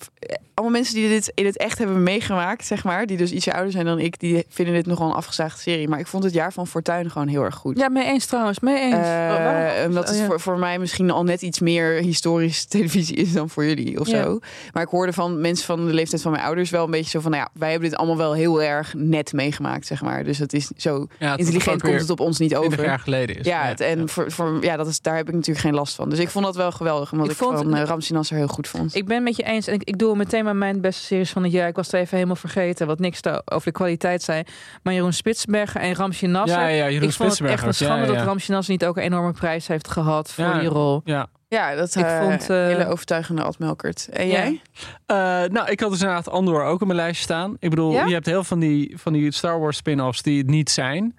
[0.54, 3.72] allemaal mensen die dit in het echt hebben meegemaakt, zeg maar, die dus ietsje ouder
[3.72, 5.88] zijn dan ik, die vinden dit nogal een afgezaagde serie.
[5.88, 7.78] Maar ik vond het jaar van Fortuin gewoon heel erg goed.
[7.78, 8.60] Ja, mee eens trouwens.
[8.60, 8.94] Mee eens.
[8.96, 9.86] Eh, Waarom?
[9.88, 10.28] omdat het Oh, ja.
[10.28, 14.08] voor, voor mij misschien al net iets meer historische televisie is dan voor jullie of
[14.08, 14.24] Ja.
[14.24, 14.40] zo.
[14.74, 17.20] Maar ik hoorde van mensen van de leeftijd van mijn ouders wel een beetje zo
[17.20, 20.24] van, nou ja, wij hebben dit allemaal wel heel erg net meegemaakt, zeg maar.
[20.24, 22.86] Dus het is zo Ja, het intelligent komt het op ons niet 20 over.
[22.86, 23.46] jaar geleden is.
[23.46, 26.10] Ja, het, en Voor, voor, ja dat is, daar heb ik natuurlijk geen last van.
[26.10, 28.48] Dus ik vond dat wel geweldig, omdat Ik ik, vond- van uh, Ramsey Nasser heel
[28.48, 28.96] goed vond.
[28.96, 29.68] Ik ben met je eens.
[29.68, 31.68] En ik, ik doe meteen maar mijn beste series van het jaar.
[31.68, 32.88] Ik was het even helemaal vergeten.
[32.88, 34.44] Wat niks over de kwaliteit zei.
[34.84, 36.60] Maar Jeroen Spitsbergen en Ramsje Nasser.
[36.60, 38.18] Ja, ja, Jeroen ik vond het echt een schande Ja, ja.
[38.18, 40.60] dat Ramsje Nasser niet ook een enorme prijs heeft gehad voor Ja.
[40.60, 41.02] die rol.
[41.04, 41.28] Ja.
[41.48, 44.08] Ja, dat Ik ik vond, eh, hele overtuigende Ad Melkert.
[44.12, 44.34] En Ja.
[44.34, 44.62] jij?
[45.06, 45.16] Eh,
[45.52, 47.56] nou, ik had dus inderdaad Andor ook op mijn lijstje staan.
[47.60, 48.06] Ik bedoel, Ja?
[48.06, 51.16] je hebt heel van die, van die Star Wars spin-offs die het niet zijn.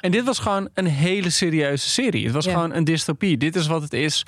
[0.00, 2.24] En dit was gewoon een hele serieuze serie.
[2.24, 2.52] Het was Ja.
[2.52, 3.36] gewoon een dystopie.
[3.36, 4.24] Dit is wat het is.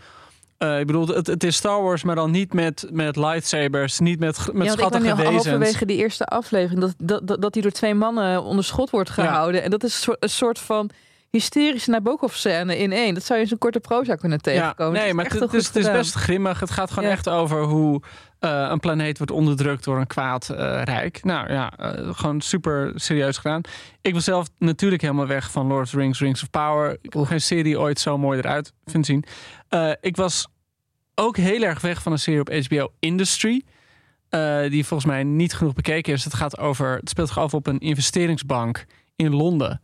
[0.59, 4.19] Eh, ik bedoel, het, het is Star Wars, maar dan niet met, met lightsabers, niet
[4.19, 5.33] met, met Ja, ik schattige al wezens.
[5.35, 9.11] halverwege die eerste aflevering dat, dat, dat, dat die door twee mannen onder schot wordt
[9.11, 9.63] gehouden.
[9.63, 10.91] En dat is een soort, een soort van
[11.35, 13.15] hysterische Nabokov-scène in één.
[13.15, 14.99] Dat zou je in zo'n korte proza kunnen tegenkomen.
[14.99, 16.61] Ja, nee, maar echt het, is, het is best grimmig.
[16.61, 17.15] Het gaat gewoon Ja.
[17.15, 18.03] echt over hoe
[18.39, 21.25] eh, een planeet wordt onderdrukt door een kwaad eh, rijk.
[21.25, 23.61] Nou ja, eh, gewoon super serieus gedaan.
[24.01, 26.99] Ik was zelf natuurlijk helemaal weg van Lord of the Rings, Rings of Power.
[27.03, 29.25] Ik heb geen serie ooit zo mooi eruit vind zien.
[30.01, 30.47] Ik was
[31.15, 33.63] ook heel erg weg van een serie op HBO Industry.
[34.69, 36.25] die volgens mij niet genoeg bekeken is.
[36.25, 36.97] Het gaat over.
[36.97, 38.85] Het speelt zich af op een investeringsbank
[39.17, 39.81] in Londen.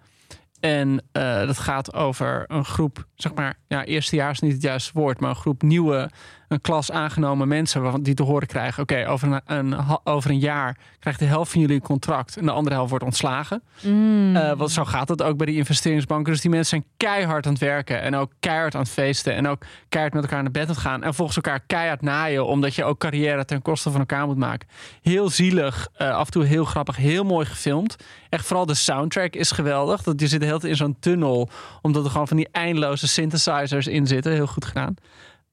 [0.61, 5.21] En eh, dat gaat over een groep, zeg maar, ja, eerstejaars niet het juiste woord,
[5.21, 6.11] maar een groep nieuwe
[6.51, 10.77] een klas aangenomen mensen waarvan die te horen krijgen: oké, over, een, over een jaar
[10.99, 13.63] krijgt de helft van jullie een contract en de andere helft wordt ontslagen.
[13.83, 14.37] Mm.
[14.37, 16.33] Eh, want zo gaat het ook bij die investeringsbanken.
[16.33, 19.49] Dus die mensen zijn keihard aan het werken en ook keihard aan het feesten en
[19.49, 22.75] ook keihard met elkaar naar bed aan het gaan en volgens elkaar keihard naaien, omdat
[22.75, 24.69] je ook carrière ten koste van elkaar moet maken.
[25.03, 27.97] Heel zielig, eh, af en toe heel grappig, heel mooi gefilmd.
[28.29, 30.03] Echt vooral de soundtrack is geweldig.
[30.03, 31.49] Dat je zit tijd in zo'n tunnel,
[31.83, 34.33] omdat er gewoon van die eindeloze synthesizers in zitten.
[34.33, 34.95] Heel goed gedaan.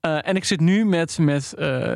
[0.00, 1.94] Eh, en ik zit nu met, met eh,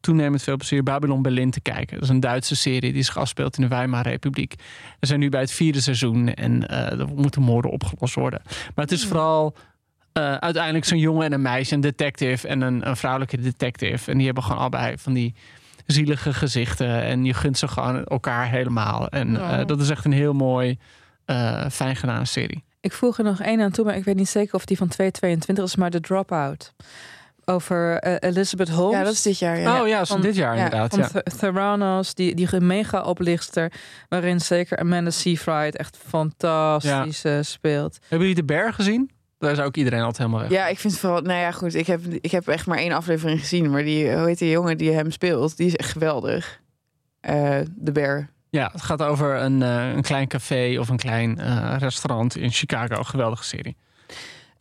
[0.00, 1.94] toenemend veel plezier Babylon Berlin te kijken.
[1.94, 4.54] Dat is een Duitse serie die zich afspeelt in de Weimarrepubliek.
[5.00, 8.42] We zijn nu bij het vierde seizoen en eh, er moeten moorden opgelost worden.
[8.44, 9.54] Maar het is vooral
[10.12, 14.10] eh, uiteindelijk zo'n jongen en een meisje, een detective en een, een vrouwelijke detective.
[14.10, 15.34] En die hebben gewoon allebei van die
[15.86, 17.02] zielige gezichten.
[17.02, 19.08] En je gunt ze gewoon elkaar helemaal.
[19.08, 19.32] En
[19.66, 20.78] dat is echt een heel mooi,
[21.70, 22.64] fijn gedane serie.
[22.80, 24.88] Ik voeg er nog één aan toe, maar ik weet niet zeker of die van
[24.88, 26.74] 222 is, maar de Dropout.
[27.44, 28.98] Over eh, Elizabeth Holmes.
[28.98, 29.58] Ja, dat is dit jaar.
[29.58, 29.80] Ja.
[29.80, 30.94] Oh ja, dat is van dit jaar ja, inderdaad.
[30.94, 31.20] van Ja.
[31.38, 33.72] Theranos, die, die mega oplichter,
[34.08, 37.98] waarin zeker Amanda Seyfried echt fantastisch eh, speelt.
[38.00, 39.10] Hebben jullie de berg gezien?
[39.38, 40.50] Daar is ook iedereen altijd helemaal weg.
[40.50, 41.74] Ja, ik vind vooral, nou ja, goed.
[41.74, 44.78] Ik heb, ik heb echt maar één aflevering gezien, maar die, hoe heet die jongen
[44.78, 46.60] die hem speelt, die is echt geweldig.
[47.20, 48.28] Eh, de Bear.
[48.50, 52.50] Ja, het gaat over een, eh, een klein café of een klein eh, restaurant in
[52.50, 53.02] Chicago.
[53.02, 53.76] Geweldige serie.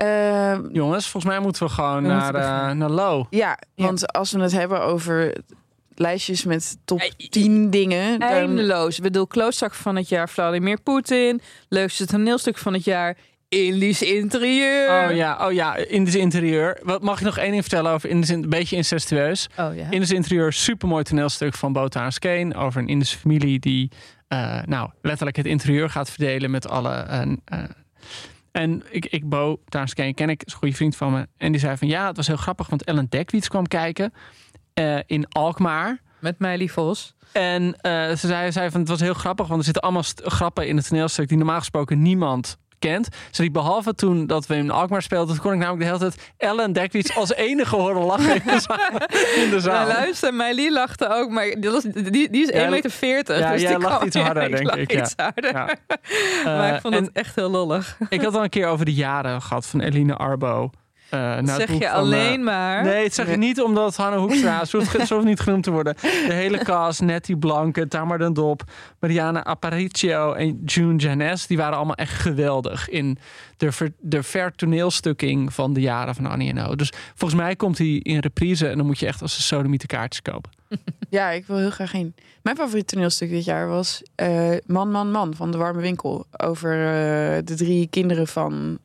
[0.06, 3.26] Eh, Jongens, volgens mij moeten we gewoon We naar, moeten eh, naar Low.
[3.30, 5.34] ja, want als we het hebben over
[5.96, 8.98] lijstjes met top 10 dingen, dan, Eindeloos.
[8.98, 11.42] Ik bedoel, klootzak van het jaar, Vladimir Poetin.
[11.70, 13.18] Leukste toneelstuk van het jaar,
[13.50, 15.10] Indisch interieur.
[15.10, 16.80] Oh ja, oh ja, Indisch interieur.
[16.84, 19.48] Wat mag ik nog één ding vertellen over Indisch, in- een beetje incestueus?
[19.60, 19.88] Oh ja.
[19.90, 23.92] Indisch interieur, supermooi toneelstuk van Bota Skeen over een Indische familie die,
[24.28, 26.92] eh, nou, letterlijk het interieur gaat verdelen met alle.
[27.46, 27.60] eh,
[28.54, 31.28] en ik, ik Bo Skeen ken ik, is een goede vriend van me.
[31.38, 34.14] En die zei van ja, het was heel grappig, want Ellen Dekwits kwam kijken
[34.74, 36.02] eh, in Alkmaar.
[36.20, 37.16] Met Meili Vos.
[37.32, 40.68] En eh, ze zei, zei van het was heel grappig, want er zitten allemaal grappen
[40.68, 43.08] in het toneelstuk die normaal gesproken niemand kent.
[43.32, 46.34] Ze behalve toen dat we in Alkmaar speelden, toen kon ik namelijk de hele tijd
[46.38, 48.78] Ellen Dekwits als enige horen lachen in de zaal.
[49.44, 49.74] In de zaal.
[49.74, 53.38] Nou, luister, Meili lachte ook, maar die, was, die, die is Ja, 1,40 meter.
[53.40, 55.02] ja, dus jij die lacht iets harder, denk ik, ja.
[55.02, 55.52] Iets harder.
[55.52, 55.66] Ja.
[56.46, 57.98] maar Eh, ik vond en het echt heel lollig.
[58.10, 60.70] ik had al een keer over de jaren gehad van Eline Arbo.
[61.14, 62.84] Eh, naar het zeg je van, alleen eh, maar.
[62.84, 65.96] Nee, het zeg je niet omdat Hanne Hoekstra, ze hoeft, niet genoemd te worden.
[66.02, 68.64] De hele cast, Nettie Blanke, Tamar den Dop,
[69.00, 73.18] Mariana Aparicio en June Janes, die waren allemaal echt geweldig in
[73.58, 76.76] de, ver, de vertoneelstukking van de jaren van Annie en O.
[76.76, 79.88] Dus volgens mij komt hij in reprise en dan moet je echt als een sodomiete
[79.88, 80.52] kaartjes kopen.
[81.10, 82.16] ja, ik wil heel graag heen.
[82.42, 86.26] Mijn favoriete toneelstuk dit jaar was eh, Man, Man, Man van De Warme Winkel.
[86.32, 88.80] Over eh, de drie kinderen van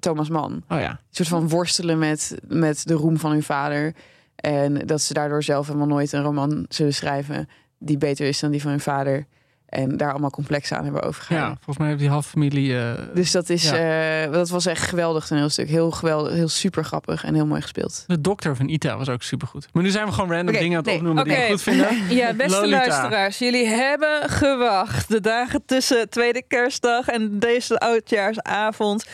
[0.00, 0.64] Thomas Mann.
[0.68, 0.90] Oh ja.
[0.90, 3.94] Een soort van worstelen met, met de roem van hun vader.
[4.36, 8.50] En dat ze daardoor zelf helemaal nooit een roman zullen schrijven die beter is dan
[8.50, 9.26] die van hun vader.
[9.68, 11.54] En daar allemaal complexen aan hebben ja, overgehouden.
[11.56, 12.78] volgens mij heeft die halve familie...
[12.78, 14.22] eh, Dus dat, is, Ja.
[14.24, 15.68] eh, dat was echt een geweldig toneelstuk.
[15.68, 18.04] Heel geweldig, heel super grappig en heel mooi gespeeld.
[18.06, 19.66] de dokter van Ita was ook supergoed.
[19.72, 21.88] Maar nu zijn we gewoon random dingen aan het nee, opnoemen die we goed vinden.
[22.16, 22.76] Ja, beste Lolita.
[22.86, 25.08] luisteraars, jullie hebben gewacht.
[25.08, 29.04] De dagen tussen tweede kerstdag en deze oudjaarsavond.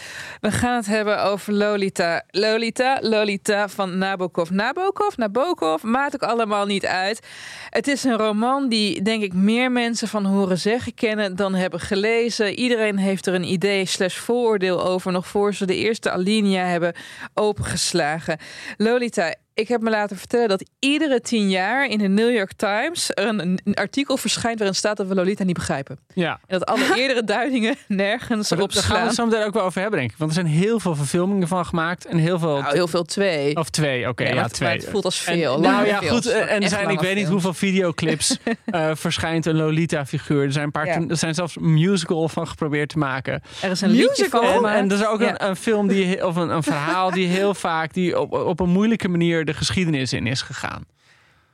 [0.41, 2.23] We gaan het hebben over Lolita.
[2.31, 4.51] Lolita, Lolita van Nabokov.
[4.51, 7.27] Nabokov, Nabokov, maakt ook allemaal niet uit.
[7.71, 11.81] Het is een roman die, denk ik, meer mensen van horen zeggen kennen dan hebben
[11.81, 12.55] gelezen.
[12.55, 16.95] Iedereen heeft er een idee slash vooroordeel over, nog voor ze de eerste alinea hebben
[17.35, 18.39] opengeslagen.
[18.77, 23.11] Lolita, ik heb me laten vertellen dat iedere tien jaar in de New York Times
[23.15, 25.99] er een, een artikel verschijnt waarin staat dat we Lolita niet begrijpen.
[26.15, 26.41] Ja.
[26.47, 29.53] En dat alle eerdere duidingen nergens Maar op daar gaan we het zo meteen ook
[29.55, 30.19] wel over hebben, denk ik.
[30.19, 32.07] Want er zijn heel veel verfilmingen van gemaakt.
[32.07, 32.61] En heel veel...
[32.61, 33.57] Nou, heel veel twee.
[33.57, 34.25] Of twee, oké.
[34.25, 34.69] Ja, twee.
[34.73, 35.61] het voelt als En- veel.
[35.61, 36.27] nou ja, goed.
[36.27, 40.45] En er zijn, ik weet niet hoeveel videoclips eh, verschijnt een Lolita-figuur.
[40.45, 41.01] Er zijn een paar, Ja.
[41.09, 43.43] er zijn zelfs musical van geprobeerd te maken.
[43.63, 44.53] Er is een liedje Musical?
[44.55, 47.27] van En, en er is ook een, een film die, of een, een verhaal die
[47.27, 50.85] heel vaak die op, op een moeilijke manier de geschiedenis in is gegaan.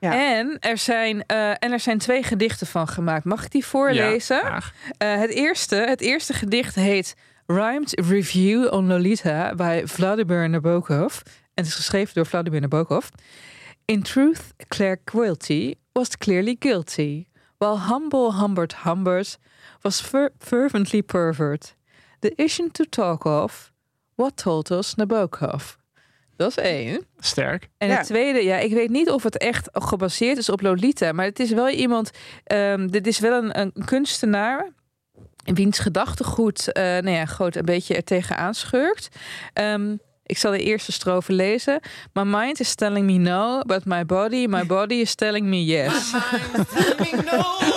[0.01, 0.37] Ja.
[0.37, 3.25] En, er zijn, eh, en er zijn twee gedichten van gemaakt.
[3.25, 4.41] Mag ik die voorlezen?
[4.43, 4.61] Ja.
[4.97, 11.17] Eh, het, eerste, het eerste gedicht heet Rhymed Review on Lolita bij Vladimir Nabokov.
[11.25, 13.07] En het is geschreven door Vladimir Nabokov.
[13.85, 17.27] In truth, Claire Quilty was clearly guilty,
[17.59, 19.37] while humble Humbert Humbers
[19.81, 21.75] was fer- fervently pervert.
[22.19, 23.73] The issue to talk of,
[24.15, 25.80] what told us Nabokov.
[26.41, 27.07] Dat is één.
[27.19, 27.69] Sterk.
[27.79, 27.97] En Ja.
[27.97, 31.41] het tweede, ja, ik weet niet of het echt gebaseerd is op Lolita, maar het
[31.41, 32.11] is wel iemand,
[32.45, 34.69] ehm, dit is wel een, een kunstenaar
[35.45, 39.09] wiens gedachtegoed, eh nou ja, groot een beetje er tegenaan schurkt.
[39.53, 39.97] Ehm,
[40.31, 41.81] Ik zal de eerste strofe lezen.
[42.13, 45.93] My mind is telling me no, but my body, my body is telling me yes.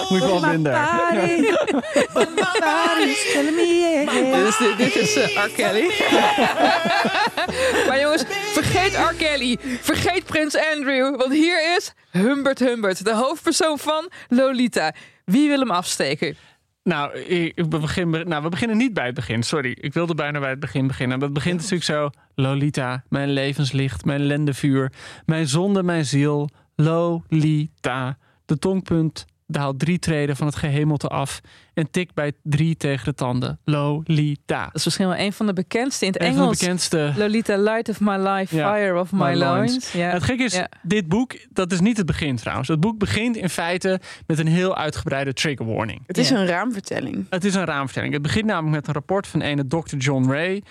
[0.10, 0.74] Moet je wel vinden.
[4.14, 5.50] Dit is, dit is uh, R.
[5.50, 5.88] Kelly.
[7.88, 9.14] maar jongens, vergeet R.
[9.18, 9.58] Kelly.
[9.82, 11.18] Vergeet Prins Andrew.
[11.18, 14.94] Want hier is Humbert Humbert, de hoofdpersoon van Lolita.
[15.26, 16.38] Wie wil hem afsteken?
[16.84, 19.44] Nou, ik, we, beginnen, nou, we beginnen niet bij het begin.
[19.44, 21.18] Sorry, ik wilde bijna bij het begin beginnen.
[21.18, 22.10] Maar het begint natuurlijk zo.
[22.36, 24.92] Lolita, mijn levenslicht, mijn lendevuur.
[25.26, 26.50] Mijn zonde, mijn ziel.
[26.76, 28.18] Lolita.
[28.46, 31.42] De tongpunt daalt drie treden van het gehemelte af
[31.74, 33.60] en tikt bij drie tegen de tanden.
[33.66, 34.64] Lolita.
[34.66, 37.14] Dat is misschien wel een van de bekendste in het Een van de bekendste.
[37.18, 38.74] Lolita, light of my life, Ja.
[38.74, 39.72] fire of my, My loins.
[39.72, 39.92] loins.
[39.92, 40.10] Ja.
[40.10, 40.70] Het gekke is, Ja.
[40.82, 42.68] dit boek, dat is niet het begin trouwens.
[42.68, 46.04] Het boek begint in feite met een heel uitgebreide trigger warning.
[46.08, 46.36] Het is Ja.
[46.38, 47.26] een raamvertelling.
[47.30, 48.14] Het is een raamvertelling.
[48.14, 49.96] Het begint namelijk met een rapport van ene Dr.
[49.98, 50.64] John Ray.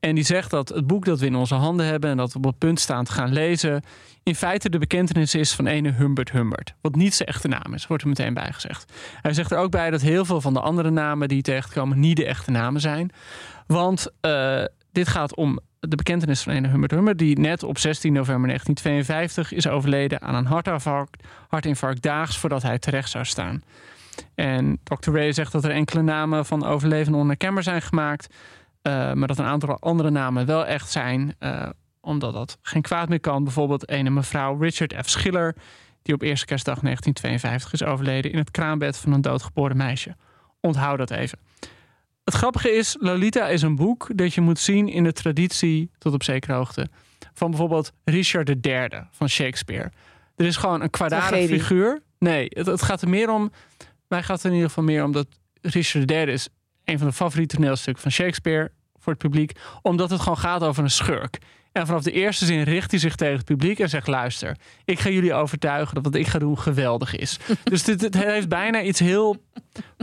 [0.00, 2.38] En die zegt dat het boek dat we in onze handen hebben en dat we
[2.38, 3.82] op het punt staan te gaan lezen,
[4.28, 6.74] in feite de bekentenis is van ene Humbert Humbert.
[6.80, 8.92] Wat niet zijn echte naam is, wordt er meteen bij gezegd.
[9.22, 12.16] Hij zegt er ook bij dat heel veel van de andere namen die tegenkomen niet
[12.16, 13.10] de echte namen zijn.
[13.66, 18.12] Want eh, dit gaat om de bekentenis van ene Humbert Humbert, die net op 16
[18.12, 23.62] november 1952 is overleden aan een hartinfarct, hartinfarct daags voordat hij terecht zou staan.
[24.34, 25.10] En Dr.
[25.10, 28.34] Ray zegt dat er enkele namen van overlevenden onherkenbaar zijn gemaakt.
[28.82, 31.34] eh, maar dat een aantal andere namen wel echt zijn.
[31.38, 31.68] eh,
[32.08, 33.44] omdat dat geen kwaad meer kan.
[33.44, 35.08] Bijvoorbeeld een mevrouw Richard F.
[35.08, 35.54] Schiller.
[36.02, 40.16] Die op eerste kerstdag 1952 is overleden in het kraambed van een doodgeboren meisje.
[40.60, 41.38] Onthoud dat even.
[42.24, 46.12] Het grappige is, Lolita is een boek dat je moet zien in de traditie, tot
[46.12, 46.88] op zekere hoogte,
[47.34, 49.90] van bijvoorbeeld Richard III van Shakespeare.
[50.36, 52.02] Er is gewoon een kwaadaardig figuur.
[52.18, 53.50] Nee, het, het gaat er meer om.
[54.08, 55.26] Mij gaat het in ieder geval meer om dat
[55.60, 56.48] Richard III is
[56.84, 60.82] een van de favoriete toneelstukken van Shakespeare voor het publiek, omdat het gewoon gaat over
[60.82, 61.38] een schurk.
[61.78, 64.98] En vanaf de eerste zin richt hij zich tegen het publiek en zegt: Luister, ik
[64.98, 67.38] ga jullie overtuigen dat wat ik ga doen geweldig is.
[67.64, 69.36] dus dit, het heeft bijna iets heel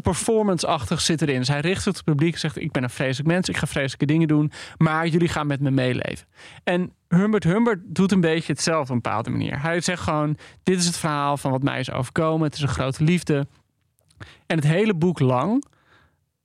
[0.04, 1.40] performance-achtigs zit erin.
[1.40, 3.58] Dus hij richt zich tot het publiek en zegt: Ik ben een vreselijk mens, ik
[3.58, 6.28] ga vreselijke dingen doen, maar jullie gaan met me meeleven.
[6.64, 9.62] En Humbert Humbert doet een beetje hetzelfde op een bepaalde manier.
[9.62, 12.48] Hij zegt gewoon: Dit is het verhaal van wat mij is overkomen.
[12.48, 13.48] Het is een grote liefde.
[14.48, 15.64] En het hele boek lang.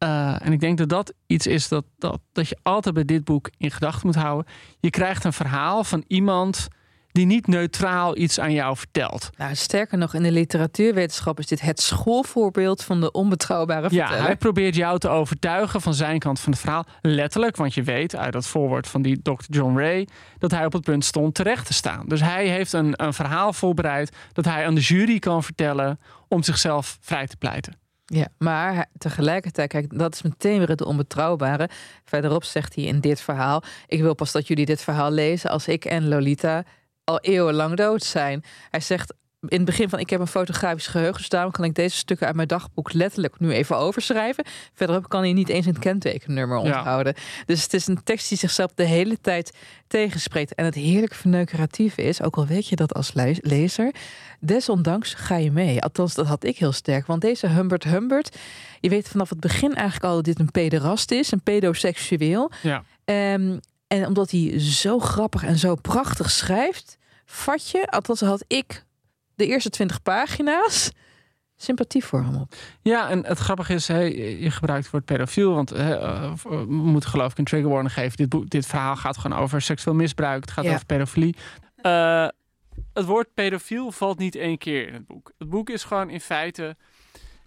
[0.01, 3.25] Eh, en ik denk dat dat iets is dat, dat, dat je altijd bij dit
[3.25, 4.53] boek in gedachten moet houden.
[4.79, 6.69] Je krijgt een verhaal van iemand
[7.13, 9.31] die niet neutraal iets aan jou vertelt.
[9.37, 14.25] Nou, sterker nog, in de literatuurwetenschap is dit het schoolvoorbeeld van de onbetrouwbare Ja, verteller.
[14.25, 16.85] hij probeert jou te overtuigen van zijn kant van het verhaal.
[17.01, 19.45] Letterlijk, want je weet uit dat voorwoord van die Dr.
[19.47, 20.09] John Ray...
[20.39, 22.07] dat hij op het punt stond terecht te staan.
[22.07, 24.17] Dus hij heeft een, een verhaal voorbereid...
[24.33, 27.80] dat hij aan de jury kan vertellen om zichzelf vrij te pleiten.
[28.13, 31.69] Ja, maar tegelijkertijd, kijk, dat is meteen weer het onbetrouwbare.
[32.05, 35.69] Verderop zegt hij in dit verhaal: Ik wil pas dat jullie dit verhaal lezen als
[35.69, 36.65] ik en Lolita
[37.05, 38.45] al eeuwenlang dood zijn.
[38.71, 39.15] Hij zegt
[39.49, 42.27] in het begin van: Ik heb een fotografisch geheugen, dus daarom kan ik deze stukken
[42.27, 44.45] uit mijn dagboek letterlijk nu even overschrijven.
[44.75, 46.63] Verderop kan hij niet eens een kentekennummer Ja.
[46.65, 47.15] onthouden.
[47.47, 50.55] Dus het is een tekst die zichzelf de hele tijd tegenspreekt.
[50.55, 53.95] En het heerlijk verneukeratieve is, ook al weet je dat als le- lezer,
[54.41, 55.83] desondanks ga je mee.
[55.83, 57.07] Althans, dat had ik heel sterk.
[57.07, 58.37] Want deze Humbert Humbert,
[58.81, 62.51] je weet vanaf het begin eigenlijk al dat dit een pederast is, een pedoseksueel.
[62.63, 62.83] Ja.
[63.05, 68.85] Ehm, en omdat hij zo grappig en zo prachtig schrijft, vat je, althans had ik
[69.41, 70.91] de eerste twintig pagina's,
[71.57, 72.55] sympathie voor hem op.
[72.83, 76.65] Ja, en het grappige is, hè, je gebruikt het woord pedofiel, want hè, eh, we
[76.67, 78.17] moeten geloof ik een trigger warning geven.
[78.17, 80.73] Dit, boek, dit verhaal gaat gewoon over seksueel misbruik, het gaat Ja.
[80.73, 81.37] over pedofilie.
[81.77, 82.29] Eh,
[82.93, 85.33] het woord pedofiel valt niet één keer in het boek.
[85.39, 86.77] Het boek is gewoon in feite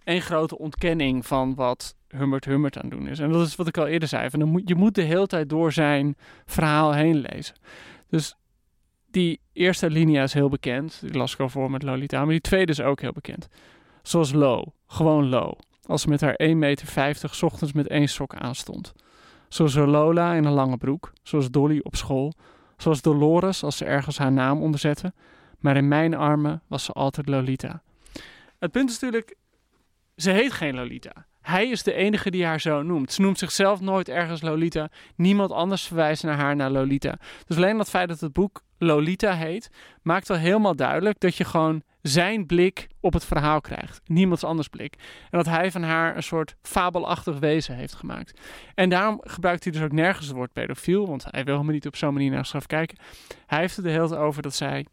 [0.03, 3.19] één grote ontkenning van wat Humbert Humbert aan het doen is.
[3.19, 5.27] En dat is wat ik al eerder zei, van dan moet, je moet de hele
[5.27, 7.56] tijd door zijn verhaal heen lezen.
[8.10, 8.36] Dus
[9.13, 12.41] die eerste linia is heel bekend, die las ik al voor met Lolita, maar die
[12.41, 13.47] tweede is ook heel bekend.
[14.02, 15.58] Zoals Lo, gewoon Lo.
[15.86, 18.93] Als ze met haar 1,50 meter ochtends met één sok aanstond.
[19.47, 21.13] Zoals Lola in een lange broek.
[21.23, 22.34] Zoals Dolly op school.
[22.78, 25.13] Zoals Dolores als ze ergens haar naam onderzette.
[25.60, 27.82] Maar in mijn armen was ze altijd Lolita.
[28.60, 29.36] Het punt is natuurlijk,
[30.15, 31.26] ze heet geen Lolita.
[31.43, 33.13] Hij is de enige die haar zo noemt.
[33.13, 34.89] Ze noemt zichzelf nooit ergens Lolita.
[35.15, 37.17] Niemand anders verwijst naar haar naar Lolita.
[37.45, 39.69] Dus alleen dat feit dat het boek Lolita heet,
[40.01, 44.01] maakt wel helemaal duidelijk dat je gewoon zijn blik op het verhaal krijgt.
[44.06, 44.95] Niemands anders blik.
[45.29, 48.39] En dat hij van haar een soort fabelachtig wezen heeft gemaakt.
[48.75, 51.88] En daarom gebruikt hij dus ook nergens het woord pedofiel, want hij wil helemaal niet
[51.88, 52.97] op zo'n manier naar zichzelf kijken.
[53.45, 54.86] Hij heeft het de hele tijd over dat zij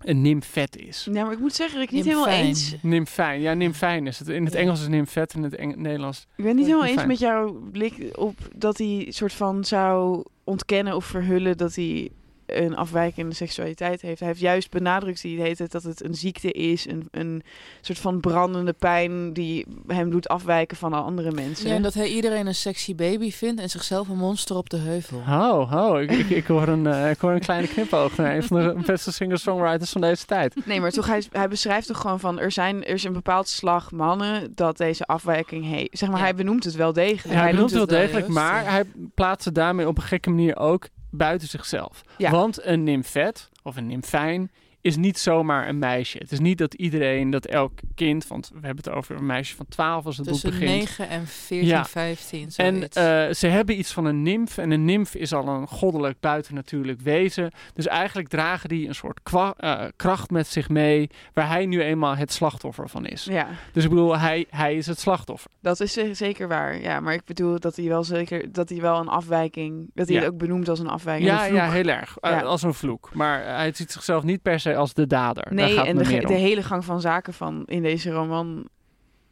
[0.00, 1.08] een nymfet is.
[1.12, 2.24] Ja, maar ik moet zeggen dat ik niet Nymfijn.
[2.28, 2.74] helemaal eens.
[2.82, 4.28] Nymfijn, ja, nymfijn is het.
[4.28, 6.26] In het Engels is nymfet en in het Eng- Nederlands.
[6.36, 10.96] Ik ben niet helemaal eens met jouw blik op dat hij soort van zou ontkennen
[10.96, 12.10] of verhullen dat hij
[12.56, 14.18] een afwijkende seksualiteit heeft.
[14.18, 17.42] Hij heeft juist benadrukt die heet het, dat het een ziekte is, een, een
[17.80, 21.68] soort van brandende pijn die hem doet afwijken van al andere mensen.
[21.68, 24.76] Ja, en dat hij iedereen een sexy baby vindt en zichzelf een monster op de
[24.76, 25.18] heuvel.
[25.28, 28.42] Oh, oh ik, ik, ik hoor, een, uh, ik hoor een kleine knipoog naar een
[28.42, 30.66] van de beste singer-songwriters van deze tijd.
[30.66, 33.48] Nee, maar toch, hij, hij beschrijft toch gewoon van, er, zijn, er is een bepaald
[33.48, 35.98] slag mannen dat deze afwijking heeft.
[35.98, 36.24] Zeg maar, Ja.
[36.24, 37.38] hij benoemt het wel degelijk.
[37.38, 38.84] Ja, hij noemt bedoelt wel het, degelijk, juist, maar hij
[39.14, 42.02] plaatst het daarmee op een gekke manier ook buiten zichzelf.
[42.18, 42.30] Ja.
[42.30, 44.50] Want een nymfet of een nymfijn
[44.82, 46.18] is niet zomaar een meisje.
[46.18, 49.56] Het is niet dat iedereen, dat elk kind, want we hebben het over een meisje
[49.56, 50.78] van 12 als het boek Tussen begint.
[50.78, 51.84] 9 en 14, Ja.
[51.84, 52.48] 15.
[52.56, 54.58] En eh, ze hebben iets van een nimf.
[54.58, 57.50] En een nimf is al een goddelijk buitennatuurlijk wezen.
[57.74, 61.10] Dus eigenlijk dragen die een soort kwa- eh, kracht met zich mee.
[61.32, 63.24] Waar hij nu eenmaal het slachtoffer van is.
[63.24, 65.50] Ja, Dus ik bedoel, hij, hij is het slachtoffer.
[65.60, 66.80] dat is ze- zeker waar.
[66.80, 70.16] Ja, maar ik bedoel dat hij wel zeker dat hij wel een afwijking, dat hij
[70.16, 70.22] Ja.
[70.22, 71.28] het ook benoemt als een afwijking.
[71.30, 72.16] Ja, een ja, heel erg.
[72.20, 72.40] Eh, Ja.
[72.40, 73.10] als een vloek.
[73.14, 75.44] Maar hij ziet zichzelf niet per se als de dader.
[75.44, 78.68] Daar Nee, gaat en de, hele gang van zaken van in deze roman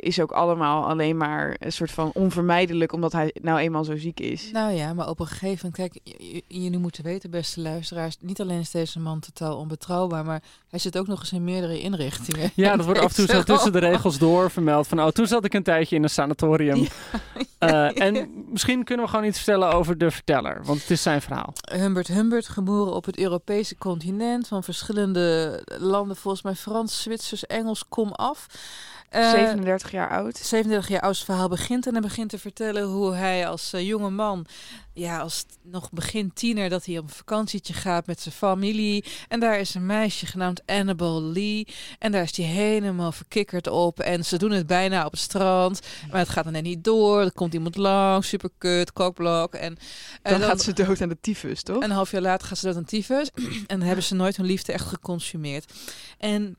[0.01, 4.21] is ook allemaal alleen maar een soort van onvermijdelijk, omdat hij nou eenmaal zo ziek
[4.21, 4.51] is.
[4.53, 6.17] Nou ja, maar op een gegeven moment, kijk,
[6.49, 10.99] jullie moeten weten, beste luisteraars, niet alleen is deze man totaal onbetrouwbaar, maar hij zit
[10.99, 12.51] ook nog eens in meerdere inrichtingen.
[12.55, 14.87] Ja, dat wordt af en toe zo tussen de regels door vermeld.
[14.87, 16.87] Van, oh, toen zat ik een tijdje in een sanatorium.
[17.61, 20.61] Eh, en misschien kunnen we gewoon iets vertellen over de verteller.
[20.65, 21.53] Want het is zijn verhaal.
[21.73, 27.89] Humbert Humbert, geboren op het Europese continent, van verschillende landen, volgens mij Frans, Zwitsers, Engels,
[27.89, 28.47] kom af.
[29.11, 30.37] Eh, 37 jaar oud.
[30.39, 34.11] 37 jaar oud verhaal begint en hij begint te vertellen hoe hij als eh, jonge
[34.11, 34.47] man,
[34.93, 39.05] ja, als nog begin tiener, dat hij op een vakantietje gaat met zijn familie.
[39.29, 41.67] En daar is een meisje genaamd Annabel Lee.
[41.99, 44.01] En daar is hij helemaal verkikkerd op.
[44.01, 45.81] En ze doen het bijna op het strand.
[46.11, 47.21] Maar het gaat dan net niet door.
[47.21, 49.55] Er komt iemand langs, superkut, kokblok.
[49.55, 49.77] En,
[50.23, 51.83] eh, Dan, gaat ze dood aan de tyfus, toch?
[51.83, 53.31] een half jaar later gaan ze dood aan tyfus.
[53.67, 55.73] en dan hebben ze nooit hun liefde echt geconsumeerd.
[56.19, 56.57] En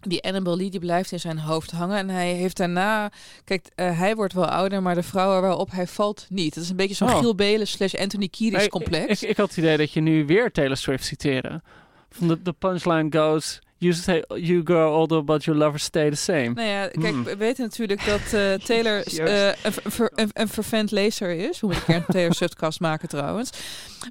[0.00, 1.96] die Annabel Lee die blijft in zijn hoofd hangen.
[1.96, 3.10] En hij heeft daarna...
[3.44, 6.54] Kijk, eh, hij wordt wel ouder, maar de vrouw er wel op, hij valt niet.
[6.54, 7.18] Het is een beetje zo'n Oh.
[7.18, 9.22] Giel Belen slash Anthony Kiedis Ik- complex.
[9.22, 11.62] Ik, ik, had het idee dat je nu weer Taylor Swift citeren.
[12.10, 13.60] Van de, de punchline goes...
[13.82, 16.48] You, say, you grow older, but your lovers stay the same.
[16.48, 17.24] Nou ja, kijk, Hmm.
[17.24, 21.60] we weten natuurlijk dat eh, Taylor eh, een, ver- een, een vervent lezer is.
[21.60, 23.50] We moeten een keer een Taylor Swift-cast maken trouwens.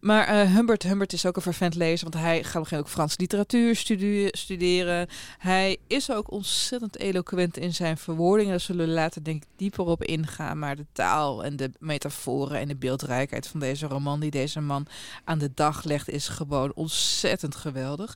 [0.01, 2.69] Maar eh, Humbert, Humbert is ook een vervent lezer, want hij gaat op een gegeven
[2.71, 3.75] moment ook Frans literatuur
[4.31, 5.07] studeren.
[5.37, 8.51] Hij is ook ontzettend eloquent in zijn verwoordingen.
[8.51, 10.59] Daar zullen we later denk ik dieper op ingaan.
[10.59, 14.87] Maar de taal en de metaforen en de beeldrijkheid van deze roman die deze man
[15.23, 18.13] aan de dag legt, is gewoon ontzettend geweldig.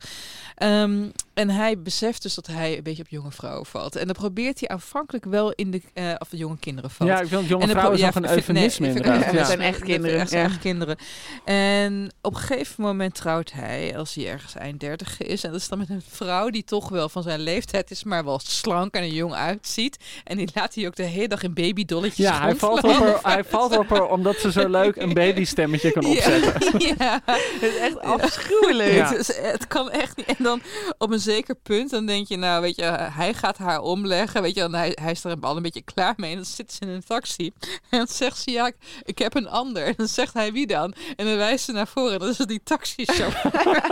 [0.56, 3.96] Ehm, en hij beseft dus dat hij een beetje op jonge vrouwen valt.
[3.96, 7.10] En dan probeert hij aanvankelijk wel in de, eh of de jonge kinderen valt.
[7.10, 9.20] Ja, ik vind jonge En dan vrouwen is nog een nee, eufemisme ik inderdaad.
[9.24, 9.38] Ja, Ja.
[9.38, 10.44] dat zijn echt kinderen, Echt, ja.
[10.44, 10.98] echt kinderen.
[11.46, 15.44] En op een gegeven moment trouwt hij, als hij ergens eind dertig is.
[15.44, 18.24] En dat is dan met een vrouw die toch wel van zijn leeftijd is, maar
[18.26, 19.98] wel slank en er jong uitziet.
[20.24, 23.20] En die laat hij ook de hele dag in babydolletjes Ja, hij valt, op haar,
[23.34, 26.80] hij valt op haar omdat ze zo leuk een babystemmetje kan opzetten.
[26.80, 27.22] Ja, ja.
[27.26, 28.92] Het is echt afschuwelijk.
[28.94, 29.10] Ja.
[29.10, 30.26] Het, is- het kan echt niet.
[30.26, 30.62] En dan
[30.98, 34.42] op een zeker punt, dan denk je, nou, weet je, hij gaat haar omleggen.
[34.42, 36.30] Weet je, en hij, hij is er al een beetje klaar mee.
[36.30, 37.52] En dan zit ze in een taxi.
[37.90, 39.86] En dan zegt ze, ja, ik, ik heb een ander.
[39.86, 40.94] En dan zegt hij, wie dan?
[41.16, 42.20] En dan wijst ze naar voren.
[42.20, 43.84] Dat is die taxichauffeur.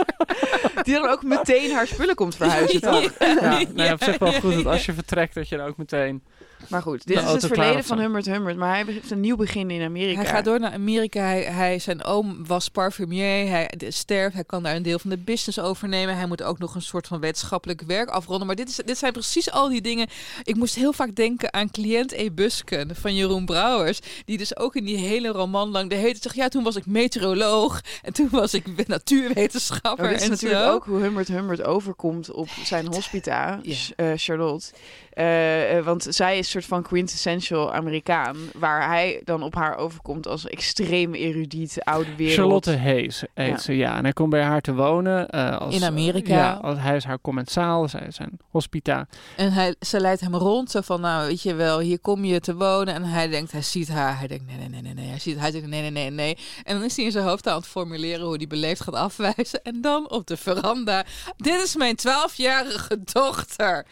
[0.82, 3.12] Die dan ook meteen haar spullen komt verhuizen, toch?
[3.18, 6.22] Ja, nee, op zich wel goed dat als je vertrekt dat je er ook meteen...
[6.68, 7.98] Maar goed, De dit is het verleden van.
[7.98, 8.56] Humbert Humbert.
[8.56, 10.20] Maar hij heeft een nieuw begin in Amerika.
[10.20, 11.20] Hij gaat door naar Amerika.
[11.20, 13.48] Hij, hij, zijn oom was parfumier.
[13.48, 14.34] Hij sterft.
[14.34, 16.16] Hij kan daar een deel van de business overnemen.
[16.16, 18.46] Hij moet ook nog een soort van wetenschappelijk werk afronden.
[18.46, 20.06] Maar dit, is, dit zijn precies al die dingen.
[20.42, 22.30] Ik moest heel vaak denken aan cliënt E.
[22.30, 24.00] Busken van Jeroen Brouwers.
[24.24, 26.36] Die dus ook in die hele roman lang de hele zegt...
[26.36, 27.80] Ja, toen was ik meteoroloog.
[28.02, 30.08] En toen was ik natuurwetenschapper.
[30.08, 30.72] Dit is en natuurlijk zo.
[30.72, 33.76] ook hoe Humbert Humbert overkomt op zijn hospita, Ja.
[33.96, 34.72] Eh, Charlotte.
[35.12, 38.36] Eh, eh, want zij is een soort van quintessential Amerikaan.
[38.54, 42.36] Waar hij dan op haar overkomt als extreem erudiet, oude wereld.
[42.38, 43.58] Charlotte Hayes heet Ja.
[43.58, 43.96] ze, ja.
[43.96, 45.28] En hij komt bij haar te wonen.
[45.28, 46.34] eh, als, In Amerika.
[46.34, 49.06] Ja, als, hij is haar commensaal, zij is zijn hospita.
[49.36, 52.40] En hij, ze leidt hem rond, zo van, nou, weet je wel, hier kom je
[52.40, 52.94] te wonen.
[52.94, 55.08] En hij denkt, hij ziet haar, hij denkt, nee, nee, nee, nee, nee.
[55.08, 56.36] Hij, ziet, hij zegt, nee, nee, nee, nee.
[56.62, 59.62] En dan is hij in zijn hoofd aan het formuleren hoe hij beleefd gaat afwijzen.
[59.62, 61.04] En dan op de veranda,
[61.36, 63.86] dit is mijn twaalfjarige dochter.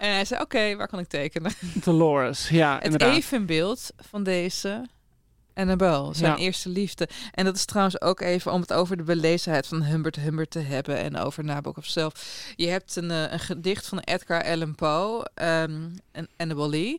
[0.00, 1.52] En hij zei, oké, waar kan ik tekenen?
[1.84, 3.16] Dolores, ja, Het inderdaad.
[3.16, 4.86] evenbeeld van deze
[5.54, 6.36] Annabel, zijn Ja.
[6.38, 7.08] eerste liefde.
[7.32, 10.58] En dat is trouwens ook even om het over de belezenheid van Humbert Humbert te
[10.58, 12.12] hebben en over Nabokov zelf.
[12.56, 15.80] Je hebt een, eh, een gedicht van Edgar Allan Poe, ehm
[16.12, 16.98] en Annabel Lee.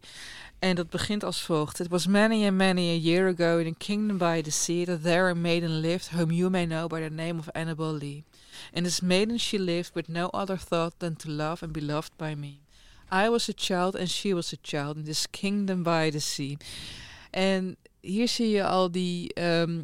[0.59, 1.79] En dat begint als volgt.
[1.79, 5.03] It was many and many a year ago in a kingdom by the sea that
[5.03, 8.23] there a maiden lived whom you may know by the name of Annabel Lee.
[8.73, 12.11] And this maiden she lived with no other thought than to love and be loved
[12.17, 12.59] by me.
[13.13, 16.57] I was a child and she was a child in this kingdom by the sea.
[17.29, 19.33] En hier zie je al die...
[19.33, 19.79] ehm,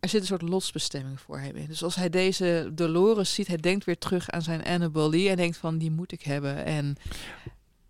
[0.00, 1.66] er zit een soort lotsbestemming voor hem in.
[1.66, 5.36] Dus als hij deze Dolores ziet, hij denkt weer terug aan zijn Annabel Lee en
[5.36, 6.64] denkt van, die moet ik hebben.
[6.64, 6.96] En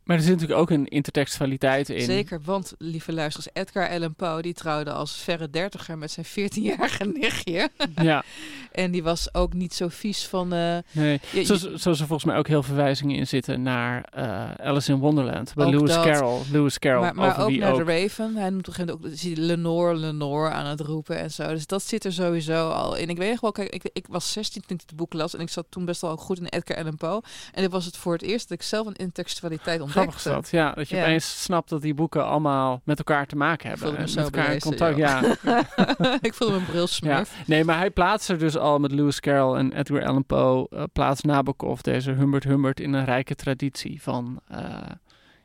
[0.05, 2.01] Maar er zit natuurlijk ook een intertextualiteit in.
[2.05, 7.05] Zeker, want lieve luisteraars, Edgar Allan Poe die trouwde als verre dertiger met zijn 14-jarige
[7.21, 7.69] nichtje.
[8.03, 8.25] Ja,
[8.73, 10.53] En die was ook niet zo vies van.
[10.53, 11.21] eh, nee.
[11.33, 14.99] je- Zoals, zoals er volgens mij ook heel verwijzingen in zitten naar eh, Alice in
[14.99, 15.55] Wonderland.
[15.55, 16.05] Bij Lewis dat.
[16.05, 16.41] Carroll.
[16.53, 17.87] Lewis Carroll, maar maar over ook naar ook.
[17.87, 18.37] de Raven.
[18.37, 21.49] Hij noemt op een gegeven moment ook zie Lenore, Lenore aan het roepen en zo.
[21.49, 23.09] Dus dat zit er sowieso al in.
[23.09, 25.41] Ik weet nog wel, kijk, ik, ik was 16 toen ik het boek las en
[25.41, 27.23] ik zat toen best wel goed in Edgar Allan Poe.
[27.53, 30.51] En dit was het voor het eerst dat ik zelf een intertextualiteit Grappig is dat,
[30.51, 30.73] ja.
[30.73, 31.03] Dat je Ja.
[31.03, 33.97] opeens snapt dat die boeken allemaal met elkaar te maken hebben.
[33.97, 35.23] En met elkaar in contact, ja.
[36.21, 37.35] ik voelde me een brilsmurf.
[37.47, 40.67] Nee, maar hij plaatst er dus al met Lewis Carroll en Edgar Allan Poe...
[40.71, 44.41] eh, plaatst Nabokov, deze Humbert Humbert, in een rijke traditie van...
[44.49, 44.59] eh,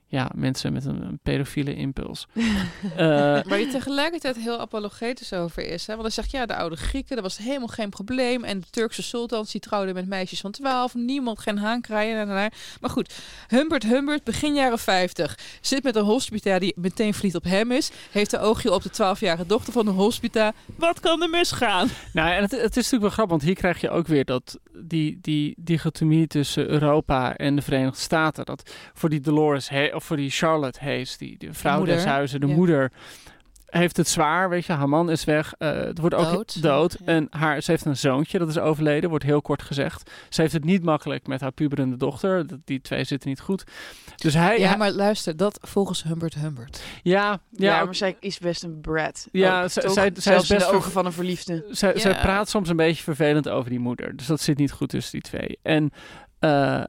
[0.10, 2.28] ja, mensen met een, een pedofiele impuls.
[2.96, 5.88] Eh, Waar hij tegelijkertijd heel apologetisch over is.
[5.88, 5.94] Hè?
[5.94, 8.44] Want hij zegt, ja, de oude Grieken, dat was helemaal geen probleem.
[8.44, 10.94] En de Turkse sultans, die trouwden met meisjes van 12.
[10.94, 12.18] Niemand, geen haankraaien.
[12.18, 12.50] en daarna.
[12.82, 13.14] Maar goed,
[13.48, 15.38] Humbert Humbert, begin jaren 50.
[15.62, 17.92] Zit met een hospita die meteen verliefd op hem is.
[18.12, 20.54] Heeft een oogje op de 12-jarige dochter van de hospita.
[20.76, 21.88] Wat kan er misgaan?
[22.14, 24.60] Nou, en het, het is natuurlijk wel grappig, want hier krijg je ook weer dat
[24.84, 28.46] die, die dichotomie tussen Europa en de Verenigde Staten.
[28.46, 32.06] Dat voor die Dolores, Hay, of voor die Charlotte Hayes, die de vrouw moeder, des
[32.06, 32.54] huizen, de ja.
[32.56, 32.92] moeder,
[33.66, 34.74] heeft het zwaar, weet je.
[34.74, 36.62] Haar man is weg, eh, het wordt ook Dood.
[36.62, 36.98] dood.
[37.00, 37.06] Ja.
[37.06, 40.12] En haar, ze heeft een zoontje, dat is overleden, wordt heel kort gezegd.
[40.30, 43.64] Ze heeft het niet makkelijk met haar puberende dochter, dat- die twee zitten niet goed.
[44.16, 46.84] Dus hij, Ja, hij- maar luister, dat volgens Humbert Humbert.
[47.04, 49.28] ja, ja, Ja, ook- maar zij is best een brat.
[49.32, 51.66] Ja, Ook, zij- zij- zij is best de ogen van een verliefde.
[51.70, 54.16] zij, zij praat soms een beetje vervelend over die moeder.
[54.16, 55.60] Dus dat zit niet goed tussen die twee.
[55.62, 55.92] En
[56.40, 56.84] eh,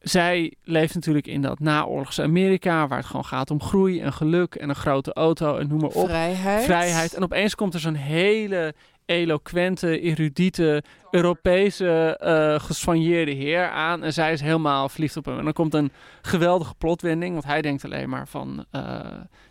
[0.00, 4.54] zij leeft natuurlijk in dat naoorlogse Amerika, waar het gewoon gaat om groei en geluk
[4.54, 6.08] en een grote auto en noem maar op.
[6.08, 6.64] Vrijheid.
[6.64, 7.14] Vrijheid.
[7.14, 8.74] En opeens komt er zo'n hele
[9.04, 12.16] eloquente, erudite, Europese,
[12.62, 14.02] gesoigneerde heer aan.
[14.04, 15.38] En zij is helemaal verliefd op hem.
[15.38, 15.92] En dan komt een
[16.22, 18.64] geweldige plotwending, want hij denkt alleen maar van...
[18.70, 19.00] eh,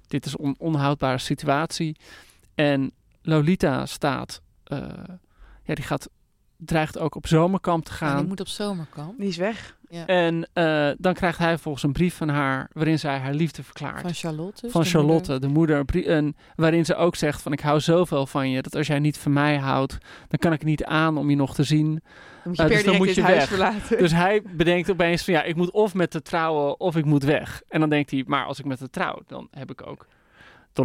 [0.08, 1.96] dit is een on- onhoudbare situatie.
[2.56, 2.92] En
[3.22, 4.42] Lolita staat...
[4.64, 4.80] eh,
[5.64, 6.10] ja, die gaat,
[6.66, 8.18] dreigt ook op zomerkamp te En gaan.
[8.18, 9.18] die moet op zomerkamp.
[9.18, 9.78] Die is weg.
[10.06, 12.70] En eh, dan krijgt hij volgens een brief van haar...
[12.74, 14.62] waarin zij haar liefde verklaart Van Charlotte.
[14.62, 15.40] dus van de Charlotte, moeder.
[15.42, 15.48] de
[15.88, 19.00] moeder, een- waarin ze ook zegt van ik hou zoveel van je, dat als jij
[19.00, 19.98] niet van mij houdt,
[20.28, 21.86] dan kan ik niet aan om je nog te zien.
[21.94, 22.02] Dan
[22.44, 23.48] moet je Eh, dus dan moet dit je huis weg.
[23.48, 23.98] verlaten.
[23.98, 27.24] Dus hij bedenkt opeens van ja, ik moet of met de trouwen of ik moet
[27.24, 27.62] weg.
[27.68, 30.06] En dan denkt hij, maar als ik met de trouw, dan heb ik ook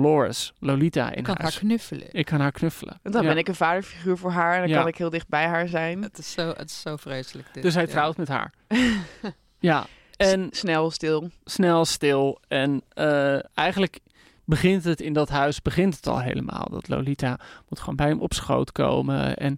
[0.02, 1.58] Dolores, Lolita in Ik kan haar huis.
[1.58, 2.06] knuffelen.
[2.10, 2.98] Ik kan haar knuffelen.
[3.02, 3.28] Want dan Ja.
[3.30, 4.78] ben ik een vaderfiguur voor haar en dan Ja.
[4.78, 6.02] kan ik heel dicht bij haar zijn.
[6.02, 7.48] Het is zo, het is zo vreselijk.
[7.52, 7.62] Dit.
[7.62, 7.88] Dus hij Ja.
[7.90, 8.52] trouwt met haar.
[9.58, 9.86] ja,
[10.16, 11.30] en S- Snel, stil.
[11.44, 12.40] snel, stil.
[12.48, 13.98] En eh, eigenlijk
[14.44, 16.68] begint het in dat huis, begint het al helemaal.
[16.70, 17.38] Dat Lolita
[17.68, 19.36] moet gewoon bij hem op schoot komen.
[19.36, 19.56] En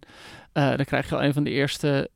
[0.52, 2.10] eh, dan krijg je al een van de eerste...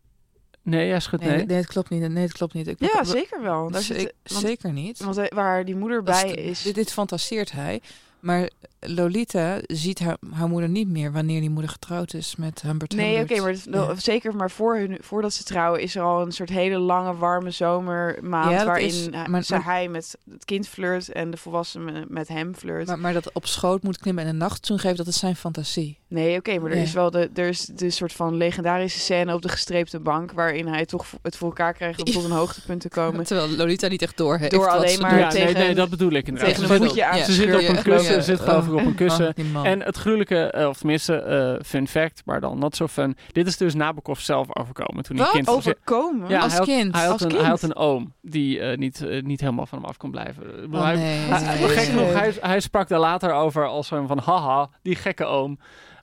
[0.62, 1.46] Nee, jij schudt Nee, nee.
[1.46, 2.08] nee, het klopt niet.
[2.08, 2.66] Nee, het klopt niet.
[2.68, 3.70] Ik, Ja, zeker wel.
[3.70, 4.98] Daar zit, want, zeker niet.
[5.04, 6.62] want hij- waar die moeder bij is- is.
[6.62, 7.82] Dit, dit fantaseert hij.
[8.20, 8.48] Maar
[8.80, 13.20] Lolita ziet haar, haar moeder niet meer wanneer die moeder getrouwd is met Humbert Nee,
[13.22, 13.94] oké, maar het- Ja.
[13.94, 17.50] zeker, maar voor hun, voordat ze trouwen is er al een soort hele lange, warme
[17.50, 21.36] zomermaand Ja, waarin is- hij- maar- ze- maar- hij met het kind flirt en de
[21.36, 22.86] volwassene met hem flirt.
[22.86, 25.98] Maar, maar dat op schoot moet klimmen en een nachtzoen geven, dat is zijn fantasie.
[26.08, 26.82] nee, oké, maar er Ja.
[26.82, 30.66] is wel de, er is de soort van legendarische scène op de gestreepte bank waarin
[30.66, 33.24] hij toch het voor elkaar krijgt om tot een hoogtepunt te komen.
[33.24, 34.50] Terwijl Lolita niet echt door heeft.
[34.50, 36.54] Door alleen maar tegen- nee, nee, dat bedoel ik inderdaad.
[36.54, 37.82] tegen Ze een zit- voetje aan ze zit op een
[38.14, 39.34] kussen, zit geloof ik op een oh, kussen.
[39.52, 39.64] man.
[39.64, 43.16] En het gruwelijke, eh, of tenminste, eh, fun fact, maar dan not zo fun.
[43.32, 45.56] Dit is dus Nabokov zelf overkomen toen hij kind was.
[45.56, 46.28] Overkomen?
[46.28, 46.94] Ja, Als hij had, kind?
[46.94, 47.40] Hij had, Als een, kind?
[47.40, 50.44] hij had een oom die eh, niet, eh, niet helemaal van hem af kon blijven.
[50.72, 54.06] Oh, hij, nee, hij- nee, gek genoeg, hij, hij sprak daar later over als een
[54.06, 55.58] van haha, die gekke oom.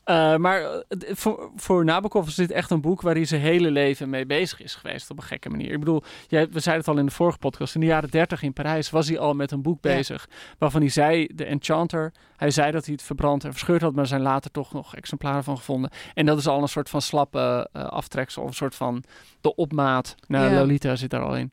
[0.08, 0.80] Eh, maar eh,
[1.16, 4.62] voor, voor Nabokov is dit echt een boek waar hij zijn hele leven mee bezig
[4.62, 5.72] is geweest op een gekke manier.
[5.72, 8.41] Ik bedoel, jij, we zeiden het al in de vorige podcast, in de jaren 30
[8.41, 9.93] in Parijs was hij al met een boek Ja.
[9.95, 10.30] bezig.
[10.58, 14.01] Waarvan hij zei, de Enchanter, hij zei dat hij het verbrand en verscheurd had, maar
[14.01, 15.91] er zijn later toch nog exemplaren van gevonden.
[16.14, 19.03] En dat is al een soort van slappe eh, aftreksel, of een soort van
[19.41, 20.60] de opmaat naar Ja.
[20.60, 21.51] Lolita zit daar al in.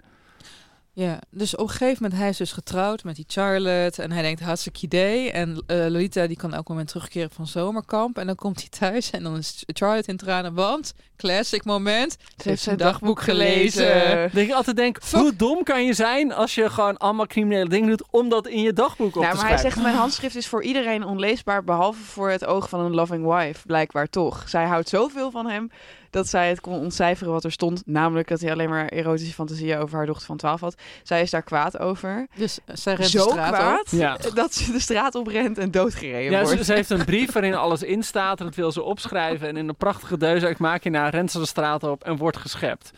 [0.96, 4.02] Ja, dus op een gegeven moment, hij is dus getrouwd met die Charlotte.
[4.02, 5.30] En hij denkt, hartstikke idee.
[5.30, 8.18] En eh, Lolita, die kan elk moment terugkeren van zomerkamp.
[8.18, 10.54] En dan komt hij thuis en dan is Charlotte in tranen.
[10.54, 14.30] Want, classic moment, ze heeft zijn dagboek gelezen.
[14.32, 17.88] Dat ik altijd denk, hoe dom kan je zijn als je gewoon allemaal criminele dingen
[17.88, 20.46] doet om dat in je dagboek op Nou, te maar hij zegt, mijn handschrift is
[20.46, 24.48] voor iedereen onleesbaar, behalve voor het oog van een loving wife, blijkbaar toch.
[24.48, 25.70] Zij houdt zoveel van hem
[26.14, 27.82] dat zij het kon ontcijferen wat er stond.
[27.86, 30.74] Namelijk dat hij alleen maar erotische fantasieën over haar dochter van 12 had.
[31.02, 32.26] Zij is daar kwaad over.
[32.36, 33.98] Dus zij rent Zo de straat kwaad op.
[33.98, 34.16] Ja.
[34.34, 36.58] dat ze de straat oprent en doodgereden Ja, wordt.
[36.58, 39.48] ze, ze heeft een brief waarin alles in staat en dat wil ze opschrijven.
[39.48, 42.90] En in een prachtige deuzakmachina rent ze de straat op en wordt geschept.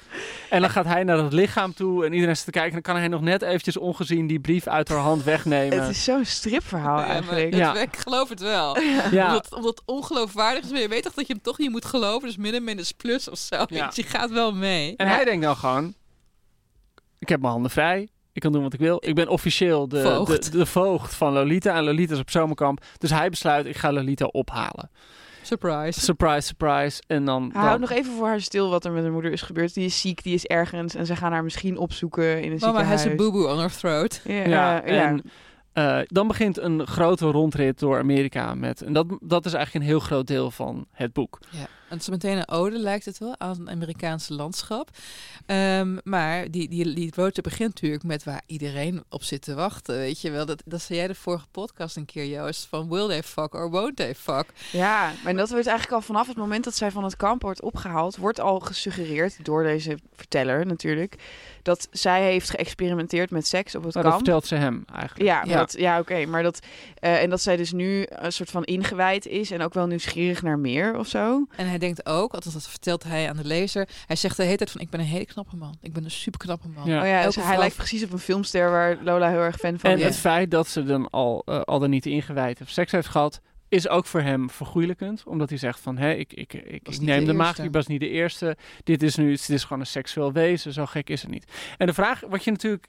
[0.50, 2.68] En dan gaat hij naar het lichaam toe en iedereen zit te kijken.
[2.76, 5.80] En dan kan hij nog net eventjes ongezien die brief uit haar hand wegnemen.
[5.80, 7.44] Het is zo'n stripverhaal Ja, eigenlijk.
[7.44, 7.74] het- Ja.
[7.76, 8.78] Ik geloof het wel.
[9.10, 10.70] ja, Omdat, omdat het ongeloofwaardig is.
[10.70, 12.28] Maar je weet toch dat je hem toch niet moet geloven.
[12.28, 13.64] Dus min minus plus of zo.
[13.68, 13.86] Ja.
[13.86, 14.96] Dus je gaat wel mee.
[14.96, 15.94] en hij denkt dan gewoon,
[17.18, 18.09] ik heb mijn handen vrij.
[18.32, 19.02] Ik kan doen wat ik wil.
[19.07, 20.44] Ik ben officieel de Voogd.
[20.52, 21.74] De, de voogd van Lolita.
[21.76, 22.84] En Lolita is op zomerkamp.
[22.98, 24.90] Dus hij besluit, ik ga Lolita ophalen.
[25.42, 26.00] Surprise.
[26.00, 27.02] Surprise, surprise.
[27.07, 27.42] En dan...
[27.42, 29.74] Hij dan- houdt nog even voor haar stil wat er met haar moeder is gebeurd.
[29.74, 30.94] Die is ziek, die is ergens.
[30.94, 33.02] En ze gaan haar misschien opzoeken in een Mama ziekenhuis.
[33.02, 34.20] has a boo-boo on her throat.
[34.24, 34.82] Ja, Ja, ja.
[34.84, 35.22] en
[35.72, 38.54] eh, dan begint een grote rondrit door Amerika.
[38.54, 41.38] Met, en dat, dat is eigenlijk een heel groot deel van het boek.
[41.50, 44.91] Ja, het is meteen een ode, lijkt het wel, aan het Amerikaanse landschap.
[45.47, 49.97] Ehm, maar die, die, die roadtrip begint natuurlijk met waar iedereen op zit te wachten.
[49.97, 53.09] Weet je wel, dat, dat zei jij de vorige podcast een keer, Joost, van will
[53.09, 54.47] they fuck or won't they fuck?
[54.72, 57.62] Ja, maar dat wordt eigenlijk al vanaf het moment dat zij van het kamp wordt
[57.62, 61.16] opgehaald, wordt al gesuggereerd door deze verteller natuurlijk,
[61.66, 65.28] dat zij heeft geëxperimenteerd met seks op het Nou, dat vertelt ze hem eigenlijk.
[65.30, 65.56] Ja, Ja.
[65.58, 66.26] Dat, ja oké.
[66.26, 66.58] Maar dat,
[66.98, 70.42] eh, en dat zij dus nu een soort van ingewijd is en ook wel nieuwsgierig
[70.42, 71.46] naar meer of zo.
[71.56, 74.56] En hij denkt ook, althans dat vertelt hij aan de lezer, hij zegt de hele
[74.56, 75.76] tijd van ik ben een hele knappe man.
[75.82, 76.86] Ik ben een super knappe man.
[76.88, 77.00] Ja.
[77.02, 79.78] Oh ja, dus hij vrouw- lijkt precies op een filmster waar Lola heel erg fan
[79.78, 80.04] van En is.
[80.04, 83.40] het feit dat ze dan al, eh, al dan niet ingewijd of seks heeft gehad,
[83.68, 85.22] is ook voor hem vergoeilijkend.
[85.24, 87.62] Omdat hij zegt van, hé, ik, ik, ik, ik neem de de eerste.
[87.62, 88.56] ik was niet de eerste.
[88.84, 91.52] Dit is nu, het is gewoon een seksueel wezen, zo gek is het niet.
[91.76, 92.86] En de vraag, wat je natuurlijk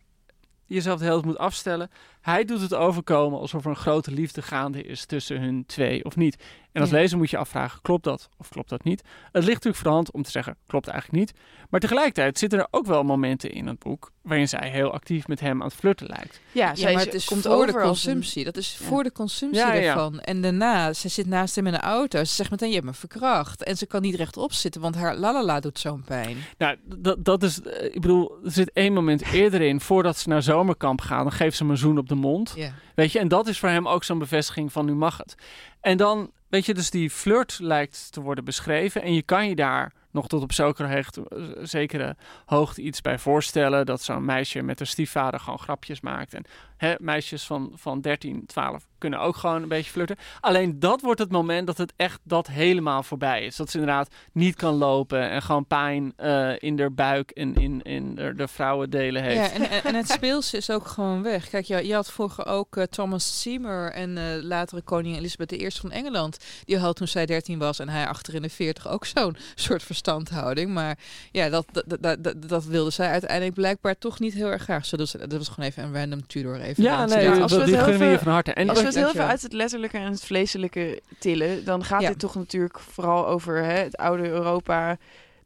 [0.66, 1.90] jezelf de hele tijd moet afstellen.
[2.28, 6.16] Hij doet het overkomen alsof er een grote liefde gaande is tussen hun twee of
[6.16, 6.44] niet.
[6.72, 6.98] En als Ja.
[6.98, 9.02] lezer moet je afvragen, klopt dat of klopt dat niet?
[9.32, 11.34] Het ligt natuurlijk voor de hand om te zeggen, klopt eigenlijk niet.
[11.70, 15.40] Maar tegelijkertijd zitten er ook wel momenten in het boek waarin zij heel actief met
[15.40, 16.40] hem aan het flirten lijkt.
[16.52, 18.44] ja, maar het is komt voor de een- consumptie.
[18.44, 18.86] Dat is Ja.
[18.86, 19.94] voor de consumptie Ja, ja, ja.
[19.94, 20.20] ervan.
[20.20, 22.24] En daarna, ze zit naast hem in de auto.
[22.24, 23.64] Ze zegt meteen, je hebt me verkracht.
[23.64, 26.38] En ze kan niet rechtop zitten, want haar lalala doet zo'n pijn.
[26.58, 30.30] Nou, dat, dat is, eh, ik bedoel, er zit één moment eerder in, voordat ze
[30.30, 32.54] naar zomerkamp gaan, dan geeft ze hem een zoen op de mond.
[32.96, 35.36] Weet je, en dat is voor hem ook zo'n bevestiging van nu mag het.
[35.82, 39.02] En dan, weet je, dus die flirt lijkt te worden beschreven.
[39.02, 41.20] En je kan je daar nog tot op zekere, hecht-
[41.62, 43.86] zekere hoogte iets bij voorstellen.
[43.86, 46.34] Dat zo'n meisje met haar stiefvader gewoon grapjes maakt.
[46.34, 46.44] En
[46.78, 50.18] hè, meisjes van, van 13, 12 kunnen ook gewoon een beetje flirten.
[50.40, 53.56] Alleen dat wordt het moment dat het echt dat helemaal voorbij is.
[53.56, 57.82] Dat ze inderdaad niet kan lopen en gewoon pijn eh, in haar buik en in,
[57.82, 59.36] in de, de vrouwendelen heeft.
[59.36, 61.50] Ja, en, en, en het speelse is ook gewoon weg.
[61.50, 65.72] Kijk, je, je had vroeger ook eh, Thomas Seymour en eh latere koningin Elizabeth I
[65.72, 66.38] van Engeland.
[66.66, 69.84] Die had toen zij 13 was en hij achter in de 40 ook zo'n soort
[70.02, 70.74] verstandhouding.
[70.74, 70.98] Maar
[71.32, 74.86] ja, dat, dat, dat, dat, dat wilde zij uiteindelijk blijkbaar toch niet heel erg graag.
[74.86, 76.84] Zo, dus dat was gewoon even een random Tudor even.
[76.84, 78.54] Ja, nee, Ja, als we het heel even- van harte.
[78.54, 82.02] En Als we het heel even uit het letterlijke en het vleeselijke tillen, dan gaat
[82.02, 82.08] Ja.
[82.08, 84.98] dit toch natuurlijk vooral over hè, het oude Europa.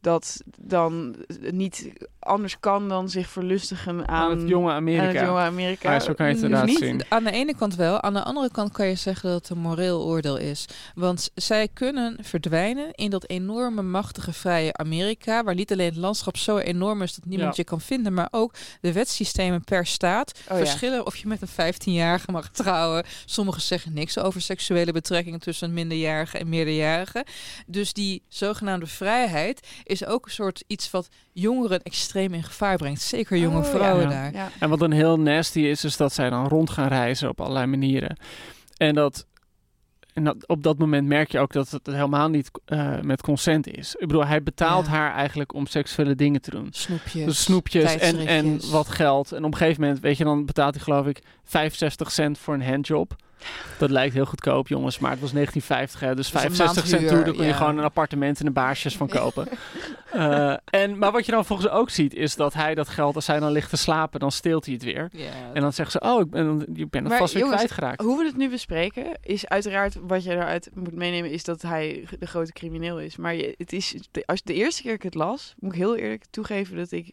[0.01, 1.15] Dat dan
[1.51, 5.07] niet anders kan dan zich verlustigen aan, aan het jonge Amerika.
[5.07, 5.91] aan het jonge Amerika.
[5.93, 7.01] Ja, zo kan je het Dus inderdaad niet- zien.
[7.09, 8.01] Aan de ene kant wel.
[8.01, 10.65] Aan de andere kant kan je zeggen dat het een moreel oordeel is.
[10.95, 15.43] Want zij kunnen verdwijnen in dat enorme, machtige, vrije Amerika.
[15.43, 17.63] Waar niet alleen het landschap zo enorm is dat niemand Ja.
[17.63, 18.13] je kan vinden.
[18.13, 20.65] Maar ook de wetsystemen per staat Oh ja.
[20.65, 23.03] verschillen of je met een 15-jarige mag trouwen.
[23.25, 27.23] Sommigen zeggen niks over seksuele betrekkingen tussen minderjarigen en meerderjarigen.
[27.67, 33.01] Dus die zogenaamde vrijheid is ook een soort iets wat jongeren extreem in gevaar brengt.
[33.01, 34.09] Zeker jonge Oh, vrouwen Ja.
[34.09, 34.33] daar.
[34.33, 34.49] Ja.
[34.59, 37.65] En wat dan heel nasty is, is dat zij dan rond gaan reizen op allerlei
[37.65, 38.17] manieren.
[38.77, 39.25] En dat,
[40.13, 43.67] en dat op dat moment merk je ook dat het helemaal niet eh, met consent
[43.67, 43.95] is.
[43.95, 44.91] Ik bedoel, hij betaalt Ja.
[44.91, 46.67] haar eigenlijk om seksuele dingen te doen.
[46.71, 47.25] Snoepjes.
[47.25, 49.31] Dus snoepjes en, en wat geld.
[49.31, 52.53] En op een gegeven moment, weet je, dan betaalt hij geloof ik 65 cent voor
[52.53, 53.15] een handjob.
[53.77, 56.87] Dat lijkt heel goedkoop, jongens, maar het was 1950, hè, dus Dat is een 65
[56.87, 59.47] cent toe, daar kon je gewoon een appartement en een baarsjes van kopen.
[60.11, 63.27] Eh, en, maar wat je dan volgens ook ziet, is dat hij dat geld, als
[63.27, 65.11] hij dan ligt te slapen, dan steelt hij het weer.
[65.53, 68.01] En dan zeggen ze, oh, ik ben, ik ben vast weer jongens, kwijtgeraakt.
[68.01, 72.07] Hoe we het nu bespreken, is uiteraard wat je eruit moet meenemen, is dat hij
[72.19, 73.15] de grote crimineel is.
[73.15, 75.95] Maar je, het is, de, als de eerste keer ik het las, moet ik heel
[75.95, 77.11] eerlijk toegeven dat ik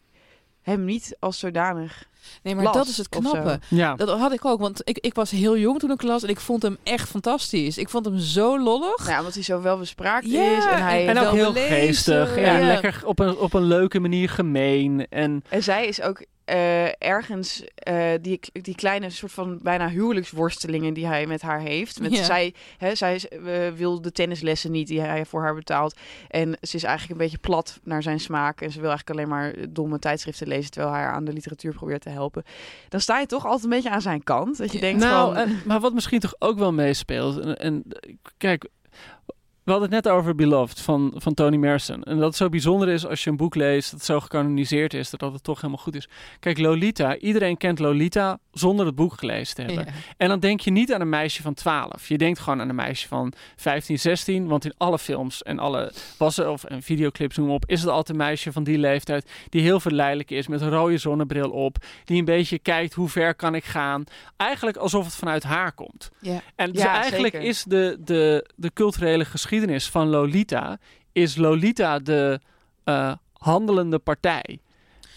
[0.69, 2.07] hem niet als zodanig.
[2.43, 3.59] Nee, maar las dat is het knappe.
[3.67, 3.95] Ja.
[3.95, 6.39] Dat had ik ook, want ik, ik was heel jong toen ik las en ik
[6.39, 7.77] vond hem echt fantastisch.
[7.77, 8.97] Ik vond hem zo lollig.
[8.97, 10.65] Nou, ja, omdat hij zo wel bespraakt Ja, is.
[10.65, 12.35] En, hij en En ook wel heel geestig.
[12.35, 12.65] En ja.
[12.65, 15.07] lekker op een, op een leuke manier gemeen.
[15.09, 20.93] En En zij is ook eh, ergens eh, die, die kleine soort van bijna huwelijksworstelingen
[20.93, 21.99] die hij met haar heeft.
[21.99, 22.23] Met Ja.
[22.23, 25.95] zij, hè, zij eh, wil de tennislessen niet die hij voor haar betaalt.
[26.27, 28.61] En ze is eigenlijk een beetje plat naar zijn smaak.
[28.61, 31.73] En ze wil eigenlijk alleen maar domme tijdschriften lezen terwijl hij haar aan de literatuur
[31.73, 32.43] probeert te helpen.
[32.89, 34.57] Dan sta je toch altijd een beetje aan zijn kant.
[34.57, 35.43] Dat je denkt nou, van...
[35.43, 37.39] en- maar wat misschien toch ook wel meespeelt.
[37.39, 37.83] En, en
[38.37, 38.67] kijk,
[39.69, 42.03] we hadden het net over Beloved van, van Toni Morrison.
[42.03, 45.09] En dat het zo bijzonder is als je een boek leest dat zo gecanoniseerd is,
[45.09, 46.07] dat het toch helemaal goed is.
[46.39, 49.85] Kijk, Lolita, iedereen kent Lolita zonder het boek gelezen te hebben.
[49.85, 49.91] Ja.
[50.17, 52.07] En dan denk je niet aan een meisje van 12.
[52.07, 54.47] Je denkt gewoon aan een meisje van 15, 16.
[54.47, 58.09] Want in alle films en alle wassen of en videoclips, noem op, is het altijd
[58.09, 59.29] een meisje van die leeftijd.
[59.49, 61.77] Die heel verleidelijk is, met een rode zonnebril op.
[62.05, 64.03] Die een beetje kijkt hoe ver kan ik gaan.
[64.37, 66.09] Eigenlijk alsof het vanuit haar komt.
[66.19, 66.41] Ja.
[66.55, 67.49] En dus Ja, eigenlijk zeker.
[67.49, 69.57] is de, de, de culturele geschiedenis
[69.89, 70.77] van Lolita.
[71.11, 72.39] Is Lolita de
[72.83, 74.59] eh, handelende partij.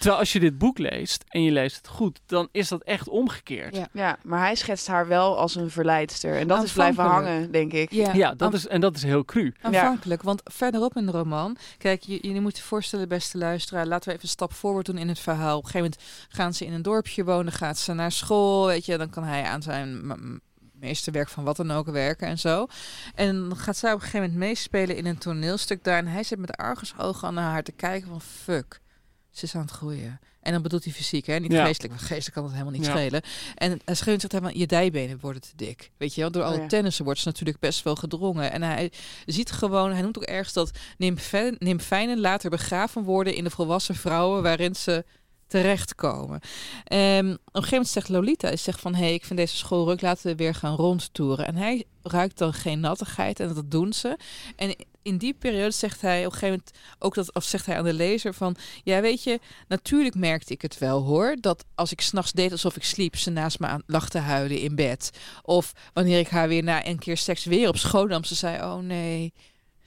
[0.03, 3.09] Terwijl als je dit boek leest en je leest het goed, dan is dat echt
[3.09, 3.76] omgekeerd.
[3.76, 3.88] Ja.
[3.93, 6.36] Ja, maar hij schetst haar wel als een verleidster.
[6.36, 7.93] En dat is blijven hangen, denk ik.
[7.93, 9.53] Ja, Ja, dat is, en dat is heel cru.
[9.61, 10.22] aanvankelijk.
[10.22, 14.11] Want verderop in de roman, kijk, je, je moet je voorstellen, beste luisteraar, laten we
[14.14, 15.57] even een stap voorwaarts doen in het verhaal.
[15.57, 18.86] Op een gegeven moment gaan ze in een dorpje wonen, gaat ze naar school, weet
[18.86, 20.07] je, dan kan hij aan zijn
[20.83, 22.66] meesterwerk van wat dan ook werken en zo.
[23.14, 26.22] En dan gaat zij op een gegeven moment meespelen in een toneelstuk daar en hij
[26.22, 28.80] zit met argusogen naar haar te kijken van fuck,
[29.30, 30.20] ze is aan het groeien.
[30.41, 31.37] En dan bedoelt hij fysiek, hè?
[31.39, 31.64] niet Ja.
[31.64, 31.93] geestelijk.
[31.95, 32.91] Want geestelijk kan het helemaal niet Ja.
[32.91, 33.22] schelen.
[33.55, 35.91] En hij schreeuwt zegt hij van, je dijbenen worden te dik.
[35.97, 36.66] Weet je wel, door Oh alle ja.
[36.66, 38.53] tennissen wordt ze natuurlijk best wel gedrongen.
[38.53, 38.93] En hij
[39.26, 40.70] ziet gewoon, hij noemt ook ergens dat
[41.59, 45.05] nymfijnen later begraven worden in de volwassen vrouwen waarin ze
[45.53, 46.40] terechtkomen.
[46.84, 49.57] Ehm, op een gegeven moment zegt Lolita, hij zegt van, hé, hey, ik vind deze
[49.57, 51.46] school ruk, laten we weer gaan rondtoeren.
[51.46, 54.16] En hij ruikt dan geen nattigheid en dat doen ze.
[54.57, 57.76] En in die periode zegt hij op een gegeven moment ook dat, of zegt hij
[57.76, 61.92] aan de lezer van, ja, weet je, natuurlijk merkte ik het wel hoor, dat als
[61.92, 65.11] ik s'nachts deed alsof ik sliep, ze naast me aan lag te huilen in bed.
[65.42, 68.62] Of wanneer ik haar weer na een keer seks weer op schoot nam, ze zei,
[68.62, 69.32] oh nee.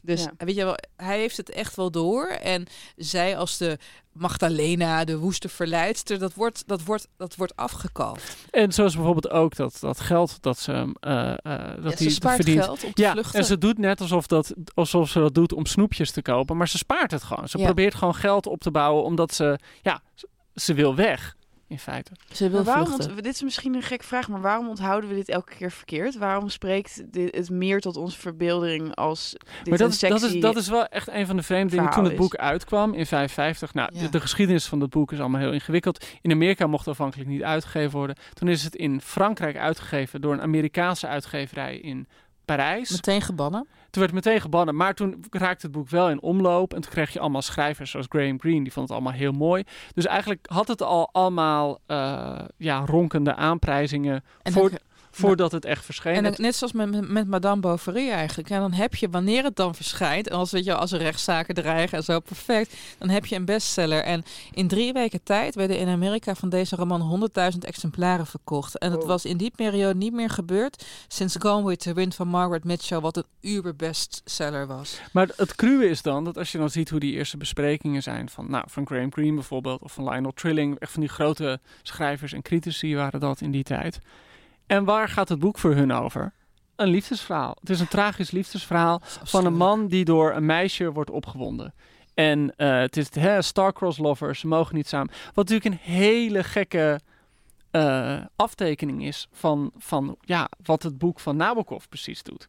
[0.05, 0.31] Dus Ja.
[0.37, 2.27] weet je wel, hij heeft het echt wel door.
[2.27, 3.77] En zij als de
[4.11, 8.35] Magdalena, de woeste verleidster, dat wordt, dat wordt, dat wordt afgekalfd.
[8.51, 12.35] En zoals bijvoorbeeld ook dat, dat geld dat ze, eh, eh, dat Ja, ze spaart
[12.35, 12.63] verdient.
[12.63, 13.39] geld om te Ja, vluchten.
[13.39, 16.67] en ze doet net alsof, dat, alsof ze dat doet om snoepjes te kopen, maar
[16.67, 17.47] ze spaart het gewoon.
[17.49, 17.63] Ze Ja.
[17.65, 20.01] probeert gewoon geld op te bouwen omdat ze, ja,
[20.55, 21.35] ze wil weg,
[21.67, 22.11] in feite.
[22.31, 23.15] Ze wil waarom, vluchten.
[23.15, 26.17] dit is misschien een gekke vraag, maar waarom onthouden we dit elke keer verkeerd?
[26.17, 30.31] Waarom spreekt dit, het meer tot onze verbeelding als dit maar dat een is, dat,
[30.31, 31.91] is, dat is wel echt een van de vreemde dingen.
[31.91, 34.01] Toen het boek uitkwam in 55, nou, Ja.
[34.01, 36.05] de, de geschiedenis van dat boek is allemaal heel ingewikkeld.
[36.21, 38.15] In Amerika mocht het afhankelijk niet uitgegeven worden.
[38.33, 42.07] Toen is het in Frankrijk uitgegeven door een Amerikaanse uitgeverij in
[42.45, 42.91] Parijs.
[42.91, 43.67] Meteen gebannen.
[43.95, 46.73] Toen werd meteen gebannen, maar toen raakte het boek wel in omloop.
[46.73, 49.63] En toen kreeg je allemaal schrijvers zoals Graham Greene, die vond het allemaal heel mooi.
[49.93, 54.71] Dus eigenlijk had het al allemaal eh, ja, ronkende aanprijzingen En voor,
[55.15, 56.15] voordat het echt verscheen.
[56.15, 58.49] En dan, net zoals met, met Madame Bovary eigenlijk.
[58.49, 61.55] En dan heb je, wanneer het dan verschijnt, en als, weet je, als er rechtszaken
[61.55, 64.03] dreigen en zo, perfect, dan heb je een bestseller.
[64.03, 68.77] En in drie weken tijd werden in Amerika van deze roman 100.000 exemplaren verkocht.
[68.77, 69.07] En het Wow.
[69.09, 72.99] was in die periode niet meer gebeurd sinds Gone with the Wind van Margaret Mitchell,
[72.99, 74.99] wat een uber-bestseller was.
[75.11, 78.29] Maar het cruwe is dan dat als je dan ziet hoe die eerste besprekingen zijn
[78.29, 82.33] van, nou, van Graham Greene bijvoorbeeld, of van Lionel Trilling, echt van die grote schrijvers
[82.33, 83.99] en critici waren dat in die tijd.
[84.67, 86.33] En waar gaat het boek voor hun over?
[86.75, 87.57] Een liefdesverhaal.
[87.59, 91.73] Het is een tragisch liefdesverhaal van een man die door een meisje wordt opgewonden.
[92.13, 95.11] En eh, het is hè, star-crossed lovers, ze mogen niet samen.
[95.33, 96.99] Wat natuurlijk een hele gekke
[97.71, 102.47] eh, aftekening is van, van ja, wat het boek van Nabokov precies doet.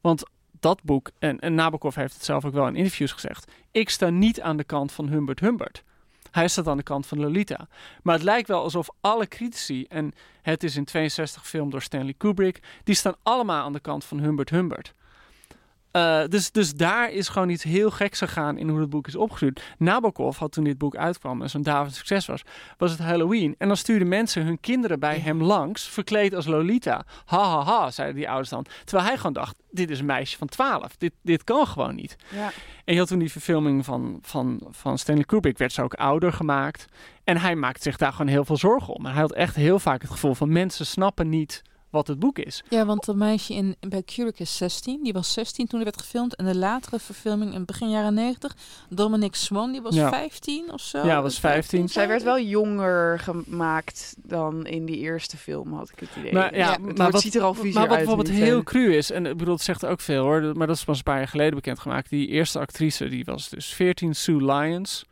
[0.00, 0.22] Want
[0.60, 4.10] dat boek, en, en Nabokov heeft het zelf ook wel in interviews gezegd, ik sta
[4.10, 5.82] niet aan de kant van Humbert Humbert.
[6.30, 7.68] Hij staat aan de kant van Lolita.
[8.02, 10.12] Maar het lijkt wel alsof alle critici, en
[10.42, 14.20] het is in 62 film door Stanley Kubrick, die staan allemaal aan de kant van
[14.20, 14.94] Humbert Humbert.
[15.90, 19.16] Eh, dus, dus daar is gewoon iets heel geks gegaan in hoe het boek is
[19.16, 19.62] opgestuurd.
[19.78, 22.42] Nabokov had toen dit boek uitkwam en zo'n David succes was,
[22.76, 23.54] was het Halloween.
[23.58, 27.04] En dan stuurden mensen hun kinderen bij hem langs, verkleed als Lolita.
[27.24, 28.66] Ha ha ha, zeiden die ouders dan.
[28.84, 30.96] Terwijl hij gewoon dacht, dit is een meisje van 12.
[30.96, 32.16] Dit, dit kan gewoon niet.
[32.34, 32.50] Ja.
[32.84, 36.32] En je had toen die verfilming van, van, van Stanley Kubrick, werd ze ook ouder
[36.32, 36.86] gemaakt.
[37.24, 39.06] En hij maakte zich daar gewoon heel veel zorgen om.
[39.06, 42.38] En hij had echt heel vaak het gevoel van mensen snappen niet wat het boek
[42.38, 42.62] is.
[42.68, 45.02] Ja, want dat meisje in, bij Kubrick is 16.
[45.02, 46.36] Die was 16 toen er werd gefilmd.
[46.36, 48.56] En de latere verfilming in begin jaren 90,
[48.88, 50.08] Dominic Swan, die was Ja.
[50.08, 51.06] 15 of zo.
[51.06, 51.88] Ja, was 15.
[51.88, 56.32] Zij werd wel jonger gemaakt dan in die eerste film, had ik het idee.
[56.32, 58.62] Maar, ja, Ja, het maar wat, ziet er al viezer maar wat uit bijvoorbeeld heel
[58.62, 61.02] cru is, en ik bedoel, het zegt ook veel hoor, maar dat is pas een
[61.02, 62.10] paar jaar geleden bekendgemaakt.
[62.10, 65.04] Die eerste actrice, die was dus 14, Sue Lyons.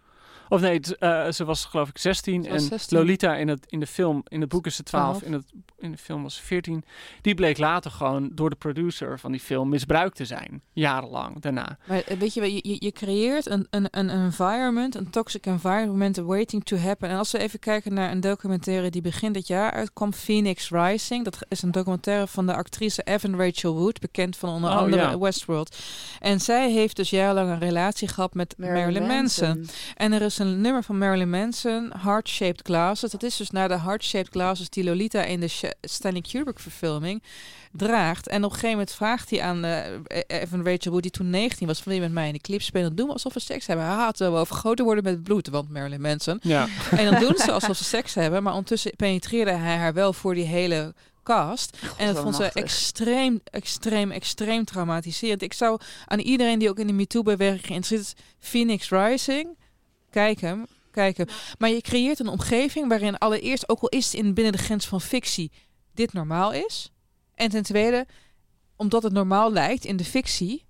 [0.48, 2.42] Of nee, eh, ze was geloof ik 16.
[2.42, 2.98] Ze was en 16.
[2.98, 5.22] Lolita in, het, in de film, in het boek is ze 12, 12.
[5.22, 5.44] in, het,
[5.78, 6.84] in de film was ze 14.
[7.22, 10.62] Die bleek later gewoon door de producer van die film misbruikt te zijn.
[10.72, 11.78] Jarenlang daarna.
[11.84, 15.46] Maar eh, weet je, wel, je, je- je creëert een, een, een environment, een toxic
[15.46, 17.08] environment waiting to happen.
[17.08, 21.24] En als we even kijken naar een documentaire die begin dit jaar uitkwam, Phoenix Rising.
[21.24, 25.02] Dat is een documentaire van de actrice Evan Rachel Wood, bekend van onder Oh, andere
[25.02, 25.18] ja.
[25.18, 25.76] Westworld.
[26.20, 29.66] En zij heeft dus jarenlang een relatie gehad met Marilyn, Manson.
[29.94, 33.10] En er is een nummer van Marilyn Manson, Heart Shaped Glasses.
[33.10, 37.22] Dat is dus naar de Heart Shaped Glasses die Lolita in de Stanley Kubrick verfilming
[37.72, 38.28] draagt.
[38.28, 41.66] En op een gegeven moment vraagt hij aan eh, Evan Rachel Wood, die toen 19
[41.66, 42.96] was, van je met mij in de clip spelen?
[42.96, 43.86] Doen we alsof we seks hebben.
[43.86, 46.38] Haha, terwijl we overgoten worden met bloed, want Marilyn Manson.
[46.42, 46.66] Ja.
[46.90, 50.34] En dan doen ze alsof ze seks hebben, maar ondertussen penetreerde hij haar wel voor
[50.34, 51.76] die hele cast.
[51.96, 55.42] en dat vond ze extreem, extreem, extreem traumatiserend.
[55.42, 59.56] Ik zou aan iedereen die ook in de MeToo-beweging geïnteresseerd is, Phoenix Rising,
[60.16, 61.26] kijk hem, kijk hem.
[61.58, 64.86] Maar je creëert een omgeving waarin allereerst, ook al is het in binnen de grens
[64.86, 65.52] van fictie,
[65.94, 66.92] dit normaal is.
[67.34, 68.06] En ten tweede,
[68.76, 70.65] omdat het normaal lijkt in de fictie,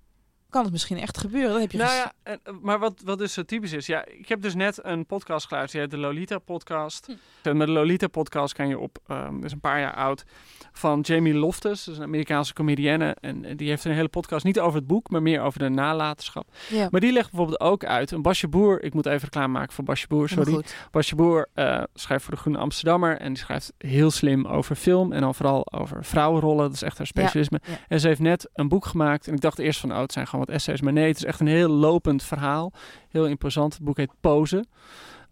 [0.49, 1.51] kan het misschien echt gebeuren.
[1.51, 3.85] Dat heb je Nou ja, eh, maar wat, wat dus zo typisch is.
[3.85, 5.71] Ja, ik heb dus net een podcast geluisterd.
[5.71, 7.07] Die heet de Lolita podcast.
[7.41, 10.25] En met de Lolita podcast kan je op, dat is een paar jaar oud,
[10.71, 11.83] van Jamie Loftus.
[11.83, 13.15] Dat is een Amerikaanse comedienne.
[13.19, 15.69] En eh, die heeft een hele podcast, niet over het boek, maar meer over de
[15.69, 16.47] nalatenschap.
[16.69, 16.87] ja.
[16.91, 19.83] Maar die legt bijvoorbeeld ook uit, een Basje Boer, ik moet even reclame maken voor
[19.83, 20.63] Basje Boer, sorry.
[20.91, 25.11] Basje Boer eh, schrijft voor de Groene Amsterdammer en die schrijft heel slim over film
[25.11, 26.65] en dan vooral over vrouwenrollen.
[26.65, 27.59] Dat is echt haar specialisme.
[27.63, 27.77] ja.
[27.87, 30.27] En ze heeft net een boek gemaakt en ik dacht eerst van, oh, het zijn
[30.27, 30.81] gewoon wat essays.
[30.81, 32.71] Maar nee, het is echt een heel lopend verhaal.
[33.09, 33.73] Heel imposant.
[33.73, 34.65] Het boek heet Pose.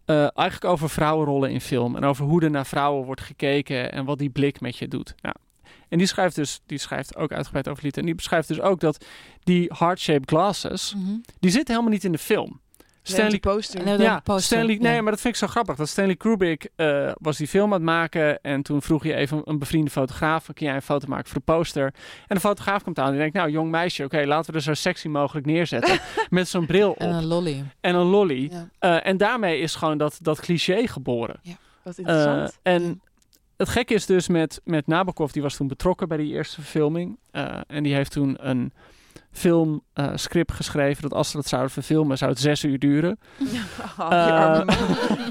[0.04, 4.04] Eh, eigenlijk over vrouwenrollen in film en over hoe er naar vrouwen wordt gekeken en
[4.04, 5.14] wat die blik met je doet.
[5.22, 5.34] Nou,
[5.88, 8.00] en die schrijft dus, die schrijft ook uitgebreid over Lita.
[8.00, 9.04] En die beschrijft dus ook dat
[9.42, 11.16] die heart-shaped glasses, Mhm.
[11.38, 12.60] die zitten helemaal niet in de film.
[13.12, 13.84] Stanley poster.
[13.84, 14.44] Dan ja, poster.
[14.56, 15.02] Stanley, nee, Ja.
[15.02, 15.76] maar dat vind ik zo grappig.
[15.76, 19.40] Dat Stanley Kubrick eh, was die film aan het maken en toen vroeg je even
[19.44, 21.94] een bevriende fotograaf, kun jij een foto maken voor de poster?
[22.26, 24.74] En de fotograaf komt aan en denkt, nou jong meisje, oké, laten we er zo
[24.74, 25.98] sexy mogelijk neerzetten
[26.30, 27.64] met zo'n bril op En een lolly.
[27.80, 28.48] en een lolly.
[28.52, 28.68] Ja.
[28.78, 31.40] Eh, en daarmee is gewoon dat, dat cliché geboren.
[31.82, 32.58] Wat Eh, interessant.
[32.62, 33.00] en
[33.56, 37.18] het gekke is dus met, met Nabokov, die was toen betrokken bij die eerste verfilming.
[37.66, 38.72] En die heeft toen een
[39.32, 43.18] filmscript geschreven dat als ze dat zouden verfilmen, zou het zes uur duren.
[43.98, 44.68] Oh, Eh, man.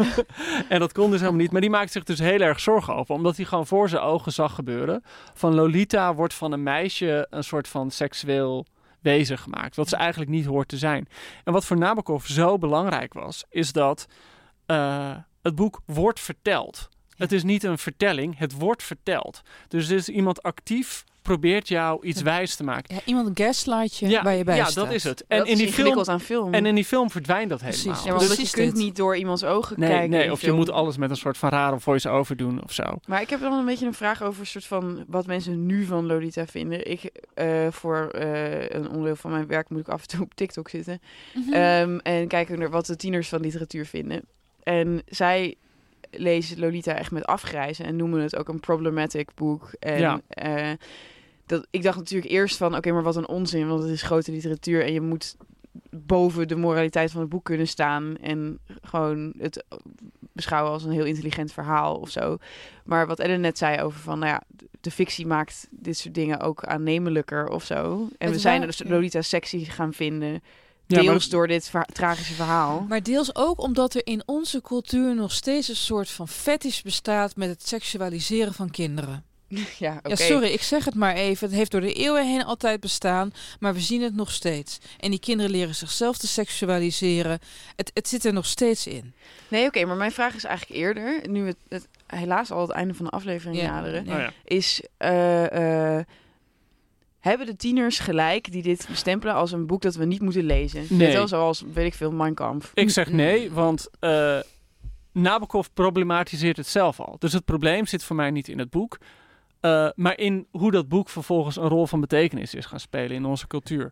[0.70, 1.52] en dat kon dus helemaal niet.
[1.52, 3.16] Maar die maakt zich dus heel erg zorgen over.
[3.16, 5.04] Omdat hij gewoon voor zijn ogen zag gebeuren.
[5.34, 8.66] Van Lolita wordt van een meisje een soort van seksueel
[9.02, 9.76] wezen gemaakt.
[9.76, 11.08] Wat ze eigenlijk niet hoort te zijn.
[11.44, 14.06] En wat voor Nabokov zo belangrijk was, is dat
[14.66, 16.90] eh, het boek wordt verteld.
[17.18, 19.42] Het is niet een vertelling, het wordt verteld.
[19.68, 22.26] Dus er is iemand actief probeert jou iets Ja.
[22.26, 22.96] wijs te maken.
[22.96, 24.86] Ja, iemand gaslight je waar je bij ja staat.
[24.86, 25.26] dat is het.
[25.28, 26.54] En in die film aan film.
[26.54, 27.82] en in die film verdwijnt dat Precies.
[27.84, 28.04] helemaal.
[28.06, 28.84] ja, maar Dus- je kunt dit.
[28.84, 30.10] niet door iemands ogen Nee, kijken.
[30.10, 32.84] nee of je moet alles met een soort van rare voice-over doen of zo.
[33.08, 36.06] Maar ik heb dan een beetje een vraag over soort van wat mensen nu van
[36.06, 36.92] Lolita vinden.
[36.92, 40.34] Ik eh, voor eh, een onderdeel van mijn werk moet ik af en toe op
[40.34, 41.00] TikTok zitten.
[41.52, 44.22] Ehm, en kijken naar wat de tieners van literatuur vinden.
[44.64, 45.56] En zij
[46.12, 49.70] lezen Lolita echt met afgrijzen en noemen het ook een problematic boek.
[49.80, 50.20] En Ja.
[50.28, 50.72] eh,
[51.46, 54.32] dat, ik dacht natuurlijk eerst van, oké, maar wat een onzin, want het is grote
[54.32, 55.36] literatuur en je moet
[55.90, 59.64] boven de moraliteit van het boek kunnen staan en gewoon het
[60.32, 62.38] beschouwen als een heel intelligent verhaal of zo.
[62.86, 64.42] Maar wat Ellen net zei over van, nou ja,
[64.82, 68.10] de fictie maakt dit soort dingen ook aannemelijker of zo.
[68.18, 70.32] En we zijn dus Lolita sexy gaan vinden.
[70.88, 72.86] Ja, Deels maar- door dit verha- tragische verhaal.
[72.90, 77.36] Maar deels ook omdat er in onze cultuur nog steeds een soort van fetish bestaat
[77.36, 79.24] met het seksualiseren van kinderen.
[79.78, 80.10] ja, oké.
[80.10, 81.48] Ja, sorry, ik zeg het maar even.
[81.48, 84.78] Het heeft door de eeuwen heen altijd bestaan, maar we zien het nog steeds.
[85.00, 87.40] En die kinderen leren zichzelf te seksualiseren.
[87.76, 89.14] Het, het zit er nog steeds in.
[89.48, 92.94] Nee, oké, maar mijn vraag is eigenlijk eerder, nu het, het helaas al het einde
[92.94, 93.72] van de aflevering Ja.
[93.72, 94.02] naderen.
[94.02, 94.34] Oh ja.
[94.44, 96.06] is eh, eh,
[97.20, 100.86] hebben de tieners gelijk die dit bestempelen als een boek dat we niet moeten lezen?
[100.90, 101.08] Nee.
[101.08, 102.72] Net als zoals, weet ik veel, Mein Kampf.
[102.74, 104.40] Ik zeg nee, want eh
[105.12, 107.16] Nabokov problematiseert het zelf al.
[107.20, 108.98] Dus het probleem zit voor mij niet in het boek,
[109.66, 113.26] eh, maar in hoe dat boek vervolgens een rol van betekenis is gaan spelen in
[113.26, 113.92] onze cultuur.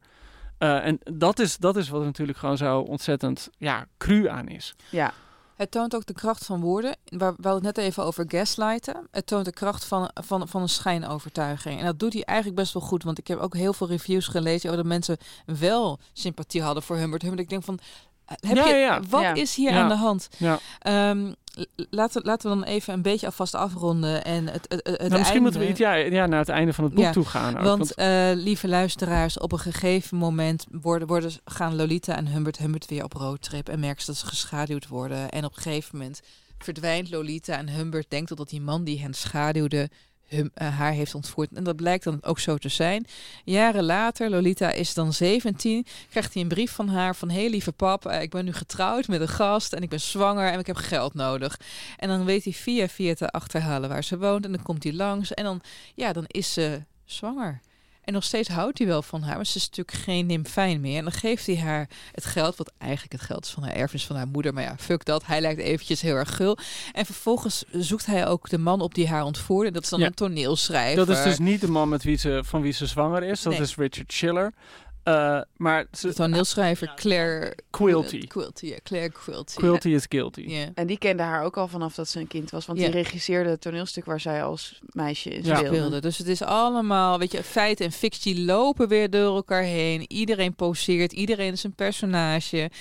[0.57, 4.47] Eh, en dat is, dat is wat er natuurlijk gewoon zo ontzettend ja, cru aan
[4.47, 4.75] is.
[4.89, 5.13] Ja,
[5.55, 6.95] Het toont ook de kracht van woorden.
[7.05, 9.07] Waar we het net even over gaslighten.
[9.11, 11.79] Het toont de kracht van, van, van een schijnovertuiging.
[11.79, 13.03] En dat doet hij eigenlijk best wel goed.
[13.03, 16.95] Want ik heb ook heel veel reviews gelezen over dat mensen wel sympathie hadden voor
[16.97, 17.41] Humbert Humbert.
[17.41, 17.79] Ik denk van,
[18.25, 19.01] heb Ja, je, ja.
[19.09, 19.33] wat Ja.
[19.33, 19.81] is hier Ja.
[19.81, 20.29] aan de hand?
[20.37, 20.59] Ja.
[21.89, 24.23] Laten, laten we dan even een beetje alvast afronden.
[24.23, 26.83] En het, het, het Nou, misschien moeten we iets, ja, ja, naar het einde van
[26.83, 27.57] het boek Ja, toe gaan.
[27.57, 32.57] ook, Want eh, lieve luisteraars, op een gegeven moment worden, worden, gaan Lolita en Humbert
[32.57, 35.29] Humbert weer op roadtrip en merken ze dat ze geschaduwd worden.
[35.29, 36.21] En op een gegeven moment
[36.57, 39.89] verdwijnt Lolita en Humbert denkt dat die man die hen schaduwde
[40.33, 41.49] hum, eh, haar heeft ontvoerd.
[41.53, 43.05] En dat blijkt dan ook zo te zijn.
[43.43, 47.71] Jaren later, Lolita is dan 17, krijgt hij een brief van haar van hey lieve
[47.71, 50.67] pap, eh, ik ben nu getrouwd met een gast en ik ben zwanger en ik
[50.67, 51.59] heb geld nodig.
[51.97, 54.93] En dan weet hij via via te achterhalen waar ze woont en dan komt hij
[54.93, 55.61] langs en dan,
[55.95, 57.61] ja, dan is ze zwanger.
[58.03, 60.97] En nog steeds houdt hij wel van haar, maar ze is natuurlijk geen nymfijn meer.
[60.97, 64.05] En dan geeft hij haar het geld, wat eigenlijk het geld is van haar erfenis
[64.05, 64.53] van haar moeder.
[64.53, 65.25] Maar ja, fuck dat.
[65.25, 66.57] Hij lijkt eventjes heel erg gul.
[66.91, 69.71] En vervolgens zoekt hij ook de man op die haar ontvoerde.
[69.71, 70.05] Dat is dan Ja.
[70.05, 71.05] een toneelschrijver.
[71.05, 73.41] Dat is dus niet de man met wie ze, van wie ze zwanger is.
[73.41, 73.61] Dat Nee.
[73.61, 74.53] is Richard Schiller.
[75.03, 78.27] Eh, maar de ze, toneelschrijver Claire Quilty.
[78.27, 79.55] Quilty, ja, Claire Quilty.
[79.55, 80.41] Quilty is guilty.
[80.41, 80.69] Ja.
[80.75, 82.65] En die kende haar ook al vanaf dat ze een kind was.
[82.65, 85.57] Want die regisseerde het toneelstuk waar zij als meisje in Ja.
[85.57, 86.01] speelde.
[86.01, 90.05] Dus het is allemaal, weet je, feit en fictie lopen weer door elkaar heen.
[90.11, 92.71] Iedereen poseert, iedereen is een personage.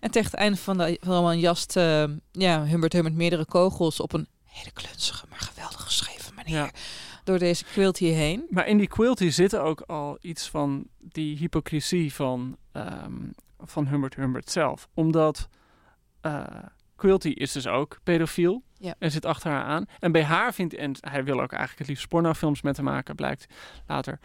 [0.00, 4.12] En tegen het einde van de een jast, eh, ja, Humbert Humbert meerdere kogels op
[4.12, 6.56] een hele klunzige, maar geweldig geschreven manier.
[6.56, 6.70] Ja.
[7.28, 8.46] Door deze quilty heen.
[8.50, 13.12] Maar in die Quilty zit ook al iets van die hypocrisie van, ehm,
[13.60, 14.88] van Humbert Humbert zelf.
[14.94, 15.48] Omdat
[16.20, 16.44] eh,
[16.96, 18.94] Quilty is dus ook pedofiel Ja.
[18.98, 19.84] en zit achter haar aan.
[19.98, 23.14] En bij haar vindt, en hij wil ook eigenlijk het liefst pornofilms met haar maken,
[23.14, 23.46] blijkt
[23.86, 24.18] later.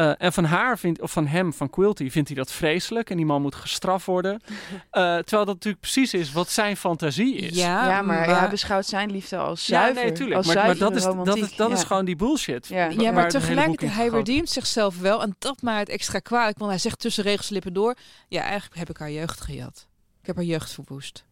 [0.00, 3.10] Eh, en van haar vindt, of van hem, van Quilty, vindt hij dat vreselijk.
[3.10, 4.40] En die man moet gestraft worden.
[4.90, 7.56] Eh, terwijl dat natuurlijk precies is wat zijn fantasie is.
[7.56, 10.02] Ja, Ja, maar, hij beschouwt zijn liefde als zuiver.
[10.02, 10.36] ja, nee, tuurlijk.
[10.36, 12.66] Als Maar, maar dat, is, dat, is, dat is gewoon die bullshit.
[12.66, 13.12] Ja.
[13.12, 15.22] maar tegelijkertijd, hij redeemt zichzelf wel.
[15.22, 16.58] En dat maakt het extra kwalijk.
[16.58, 17.94] Want hij zegt tussen regelslippen door...
[18.28, 19.88] Ja, eigenlijk heb ik haar jeugd gejat.
[20.20, 21.24] Ik heb haar jeugd verwoest.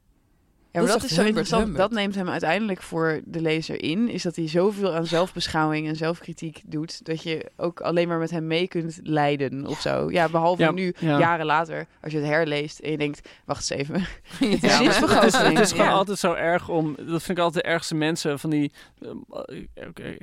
[0.72, 1.62] Ja, maar Dat dat, is zo Humbert interessant.
[1.62, 1.88] Humbert.
[1.90, 4.08] Dat neemt hem uiteindelijk voor de lezer in.
[4.08, 7.04] Is dat hij zoveel aan zelfbeschouwing en zelfkritiek doet.
[7.06, 10.10] Dat je ook alleen maar met hem mee kunt leiden of zo.
[10.10, 11.18] Ja, behalve Ja, nu, ja.
[11.18, 14.00] jaren later, als je het herleest en je denkt, wacht eens even.
[14.40, 14.46] Ja.
[14.56, 14.96] Het is.
[14.96, 16.94] Het is, het is gewoon altijd zo erg om.
[16.96, 18.72] Dat vind ik altijd de ergste mensen van die.
[19.00, 20.16] eh, oké,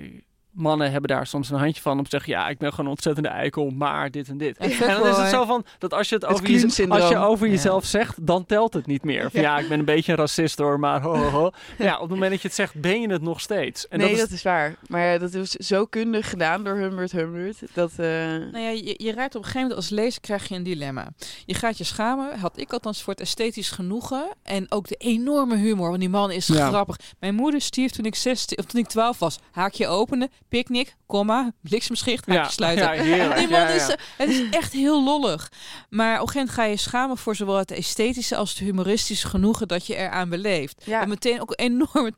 [0.56, 2.92] mannen hebben daar soms een handje van om te zeggen: ja, ik ben gewoon een
[2.92, 4.58] ontzettende eikel, maar dit en dit.
[4.58, 7.10] En En dan is het zo van dat als je het, Het over, je, als
[7.10, 7.52] je over Ja.
[7.54, 9.32] jezelf zegt, dan telt het niet meer.
[9.32, 9.58] Van, ja.
[9.58, 11.52] ik ben een beetje een racist hoor, maar ho, ho, ho.
[11.78, 13.88] Ja, op het moment dat je het zegt, ben je het nog steeds.
[13.88, 14.76] En nee, dat dat is, waar.
[14.88, 17.60] Maar ja, dat is zo kundig gedaan door Humbert Humbert.
[17.74, 20.56] Dat, eh, Nou ja, je, je raakt op een gegeven moment als lezer krijg je
[20.56, 21.08] een dilemma.
[21.46, 24.28] Je gaat je schamen, had ik althans voor het esthetisch genoegen.
[24.44, 26.68] En ook de enorme humor, want die man is Ja.
[26.68, 26.96] grappig.
[27.20, 29.40] Mijn moeder stierf toen ik, 16, of toen ik 12 was.
[29.52, 32.86] Haakje openen, picknick, komma, bliksemschicht, ja, sluiten.
[32.96, 33.40] ja, heerlijk.
[33.40, 33.90] Is, ja.
[33.90, 35.52] eh, het is echt heel lollig.
[35.90, 39.28] Maar op een gegeven moment ga je schamen voor zowel het esthetische als het humoristische
[39.28, 40.82] genoegen dat je eraan beleeft.
[40.86, 41.00] Ja.
[41.00, 42.12] Wat meteen ook een enorme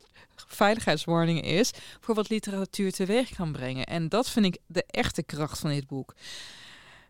[0.48, 1.70] veiligheidswarning is
[2.00, 3.84] voor wat literatuur teweeg kan brengen.
[3.86, 6.14] En dat vind ik de echte kracht van dit boek.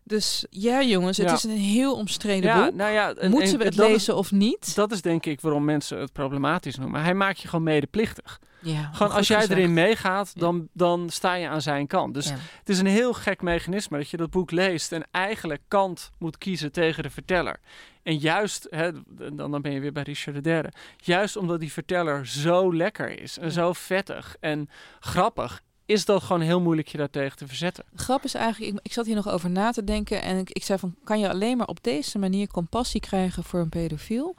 [0.03, 1.33] Dus ja, jongens, het Ja.
[1.33, 2.75] is een heel omstreden Ja, boek.
[2.75, 4.75] nou ja, en- Moeten en we het is- lezen of niet?
[4.75, 7.01] Dat is denk ik waarom mensen het problematisch noemen.
[7.03, 8.39] Hij maakt je gewoon medeplichtig.
[8.61, 9.59] Ja, Gewoon als jij gezegd.
[9.59, 12.13] erin meegaat, dan, dan sta je aan zijn kant.
[12.13, 12.35] Dus Ja.
[12.59, 16.37] het is een heel gek mechanisme dat je dat boek leest en eigenlijk kant moet
[16.37, 17.59] kiezen tegen de verteller.
[18.03, 18.91] En juist, hè,
[19.35, 20.71] dan, dan ben je weer bij Richard de Derde.
[20.97, 26.41] Juist omdat die verteller zo lekker is en zo vettig en grappig, is dat gewoon
[26.41, 27.83] heel moeilijk je daartegen te verzetten.
[27.91, 30.49] De grap is eigenlijk, ik, ik zat hier nog over na te denken en ik,
[30.49, 34.35] ik zei van, kan je alleen maar op deze manier compassie krijgen voor een pedofiel?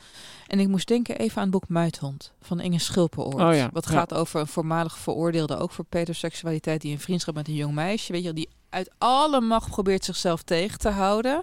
[0.46, 3.34] En ik moest denken even aan het boek Muithond van Inge Schulpenoort.
[3.34, 3.90] Oh ja, wat ja.
[3.90, 8.12] gaat over een voormalig veroordeelde, ook voor pedoseksualiteit, die een vriendschap met een jong meisje,
[8.12, 11.42] weet je wel, die uit alle macht probeert zichzelf tegen te houden.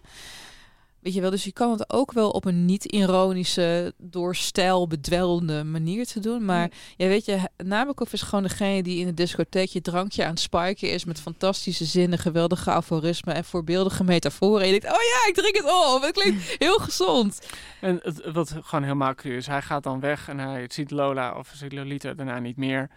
[1.08, 5.64] Weet je wel, dus je kan het ook wel op een niet-ironische, door stijl bedwelmde
[5.64, 6.45] manier te doen.
[6.45, 10.30] Maar ja, weet je, Nabokov is gewoon degene die in de discotheek je drankje aan
[10.30, 14.62] het spiken is met fantastische zinnen, geweldige aforismen en voorbeeldige metaforen.
[14.62, 16.01] En je denkt, oh ja, ik drink het op.
[16.01, 17.47] Het klinkt heel gezond.
[17.82, 21.38] En het, wat gewoon heel makkelijk is, hij gaat dan weg en hij ziet Lola
[21.38, 22.89] of ziet Lolita daarna niet meer.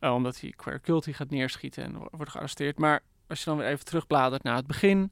[0.00, 2.78] eh, omdat hij Queer Culty gaat neerschieten en wo- wordt gearresteerd.
[2.78, 5.10] Maar als je dan weer even terugbladert naar het begin.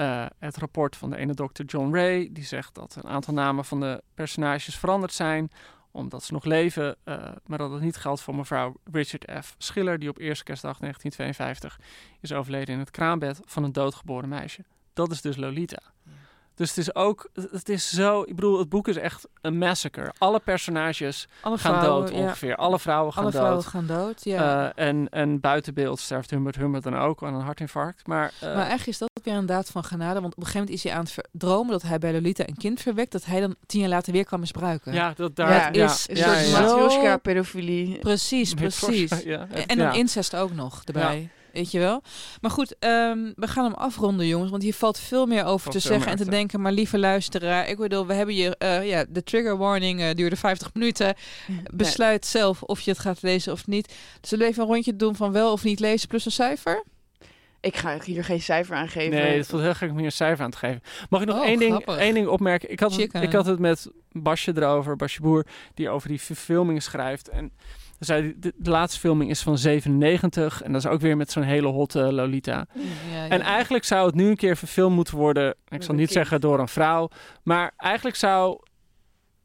[0.00, 2.28] Eh, het rapport van de ene dokter John Ray.
[2.32, 5.50] Die zegt dat een aantal namen van de personages veranderd zijn.
[5.90, 6.96] Omdat ze nog leven.
[7.04, 9.54] eh, maar dat het niet geldt voor mevrouw Richard F.
[9.58, 9.98] Schiller.
[9.98, 11.80] Die op eerste kerstdag 1952
[12.20, 14.64] is overleden in het kraambed van een doodgeboren meisje.
[14.92, 15.82] Dat is dus Lolita.
[16.60, 20.12] Dus het is ook, het is zo, ik bedoel, het boek is echt een massacre.
[20.18, 22.22] Alle personages Alle gaan vrouwen, dood ja.
[22.24, 22.56] ongeveer.
[22.56, 23.40] Alle vrouwen gaan Alle dood.
[23.40, 24.72] vrouwen gaan dood, ja.
[24.74, 28.06] Eh, en, en buiten beeld sterft Humbert Humbert dan ook aan een hartinfarct.
[28.06, 30.20] Maar, eh, maar eigenlijk is dat ook weer een daad van genade.
[30.20, 32.56] Want op een gegeven moment is hij aan het dromen dat hij bij Lolita een
[32.56, 33.12] kind verwekt.
[33.12, 34.92] Dat hij dan tien jaar later weer kan misbruiken.
[34.92, 36.68] ja, dat daar Ja, ja, is Een ja, soort ja, ja.
[36.68, 37.98] zo- matryoshka-pedofilie.
[37.98, 39.10] Precies, precies.
[39.24, 39.84] Ja, En ja.
[39.84, 41.30] dan incest ook nog erbij.
[41.52, 42.02] Weet je wel?
[42.40, 44.50] Maar goed, ehm, we gaan hem afronden, jongens.
[44.50, 46.60] Want hier valt veel meer over Valt te zeggen en te denken.
[46.60, 48.56] Maar lieve luisteraar, ik bedoel, we hebben je...
[48.56, 51.14] eh, ja, de trigger warning eh, duurde 50 minuten.
[51.74, 53.94] Besluit zelf of je het gaat lezen of niet.
[54.20, 56.84] Zullen we even een rondje doen van wel of niet lezen plus een cijfer?
[57.60, 59.10] Ik ga hier geen cijfer aan geven.
[59.18, 60.82] Nee, het voelt heel gek om hier een cijfer aan te geven.
[61.10, 62.70] Mag ik nog Oh, één, ding, één ding opmerken?
[62.70, 66.82] Ik had, het, ik had het met Basje erover, Basje Boer, die over die verfilming
[66.82, 67.28] schrijft.
[67.28, 67.52] En
[68.06, 71.42] zei, de, de laatste filming is van 97 en dat is ook weer met zo'n
[71.42, 72.66] hele hotte Lolita.
[73.10, 73.44] Ja, En ja.
[73.44, 76.18] eigenlijk zou het nu een keer verfilmd moeten worden, ik Met zal niet kind.
[76.18, 77.08] zeggen door een vrouw,
[77.42, 78.60] maar eigenlijk zou,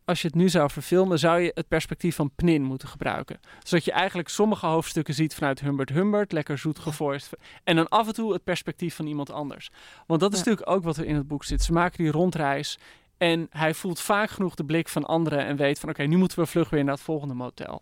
[0.06, 3.40] als je het nu zou verfilmen, zou je het perspectief van Pnin moeten gebruiken.
[3.64, 7.30] Zodat je eigenlijk sommige hoofdstukken ziet vanuit Humbert Humbert, lekker zoet gevoiced,
[7.64, 9.70] en dan af en toe het perspectief van iemand anders.
[10.08, 11.62] Want dat is natuurlijk ook wat er in het boek zit.
[11.64, 12.78] Ze maken die rondreis
[13.18, 16.40] en hij voelt vaak genoeg de blik van anderen en weet van oké, nu moeten
[16.40, 17.82] we vlug weer naar het volgende motel.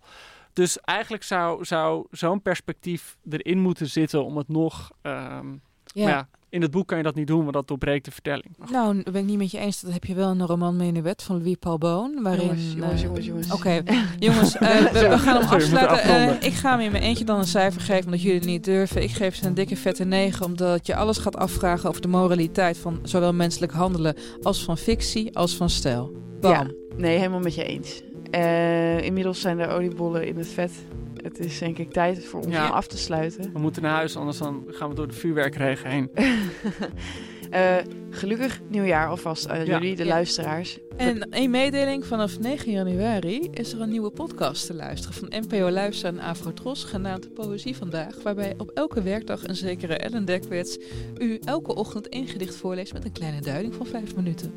[0.54, 4.92] Dus eigenlijk zou, zou zo'n perspectief erin moeten zitten om het nog...
[5.02, 5.48] ehm,
[5.96, 6.04] Ja.
[6.04, 8.56] maar ja, in het boek kan je dat niet doen, want dat doorbreekt de vertelling.
[8.72, 9.82] Nou, dat ben ik niet met je eens.
[9.82, 12.22] Dat heb je wel in een roman Menuet van Louis Paul Boon.
[12.24, 13.52] Waarin, Jongens, jongens, eh, jongens, jongens.
[13.54, 13.84] Oké,
[14.20, 16.00] jongens, eh, we, we gaan hem afsluiten.
[16.02, 18.64] Eh, ik ga hem in mijn eentje dan een cijfer geven, omdat jullie het niet
[18.64, 19.04] durven.
[19.04, 22.78] Ik geef ze een dikke vette 9, omdat je alles gaat afvragen over de moraliteit
[22.78, 26.12] van zowel menselijk handelen als van fictie, als van stijl.
[26.42, 26.52] Bam.
[26.52, 28.02] Ja, nee, helemaal met je eens.
[28.34, 30.72] Eh, inmiddels zijn er oliebollen in het vet.
[31.24, 32.66] Het is denk ik tijd voor ons Ja.
[32.66, 33.50] om af te sluiten.
[33.54, 36.10] We moeten naar huis, anders dan gaan we door de vuurwerkregen heen.
[37.50, 37.76] Eh,
[38.10, 39.74] gelukkig nieuwjaar alvast aan Ja.
[39.80, 40.10] jullie, de Ja.
[40.14, 40.80] luisteraars.
[40.98, 45.70] En een mededeling, vanaf 9 januari is er een nieuwe podcast te luisteren van NPO
[45.70, 50.78] Luister en Afrotros, genaamd Poëzie Vandaag, waarbij op elke werkdag een zekere Ellen Dekwits
[51.18, 54.54] u elke ochtend één gedicht voorleest met een kleine duiding van 5 minuten.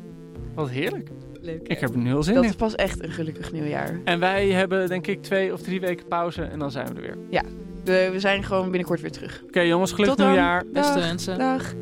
[0.55, 1.09] Wat heerlijk.
[1.41, 1.67] Leuk.
[1.67, 2.49] Ik heb er nu heel zin Dat in.
[2.49, 3.99] is pas echt een gelukkig nieuwjaar.
[4.03, 7.01] En wij hebben denk ik twee of drie weken pauze en dan zijn we er
[7.01, 7.17] weer.
[7.83, 9.43] We, we zijn gewoon binnenkort weer terug.
[9.47, 10.33] Oké jongens, gelukkig Tot dan.
[10.33, 10.63] nieuwjaar.
[10.73, 11.07] Beste Dag.
[11.07, 11.37] mensen.
[11.37, 11.73] Dag.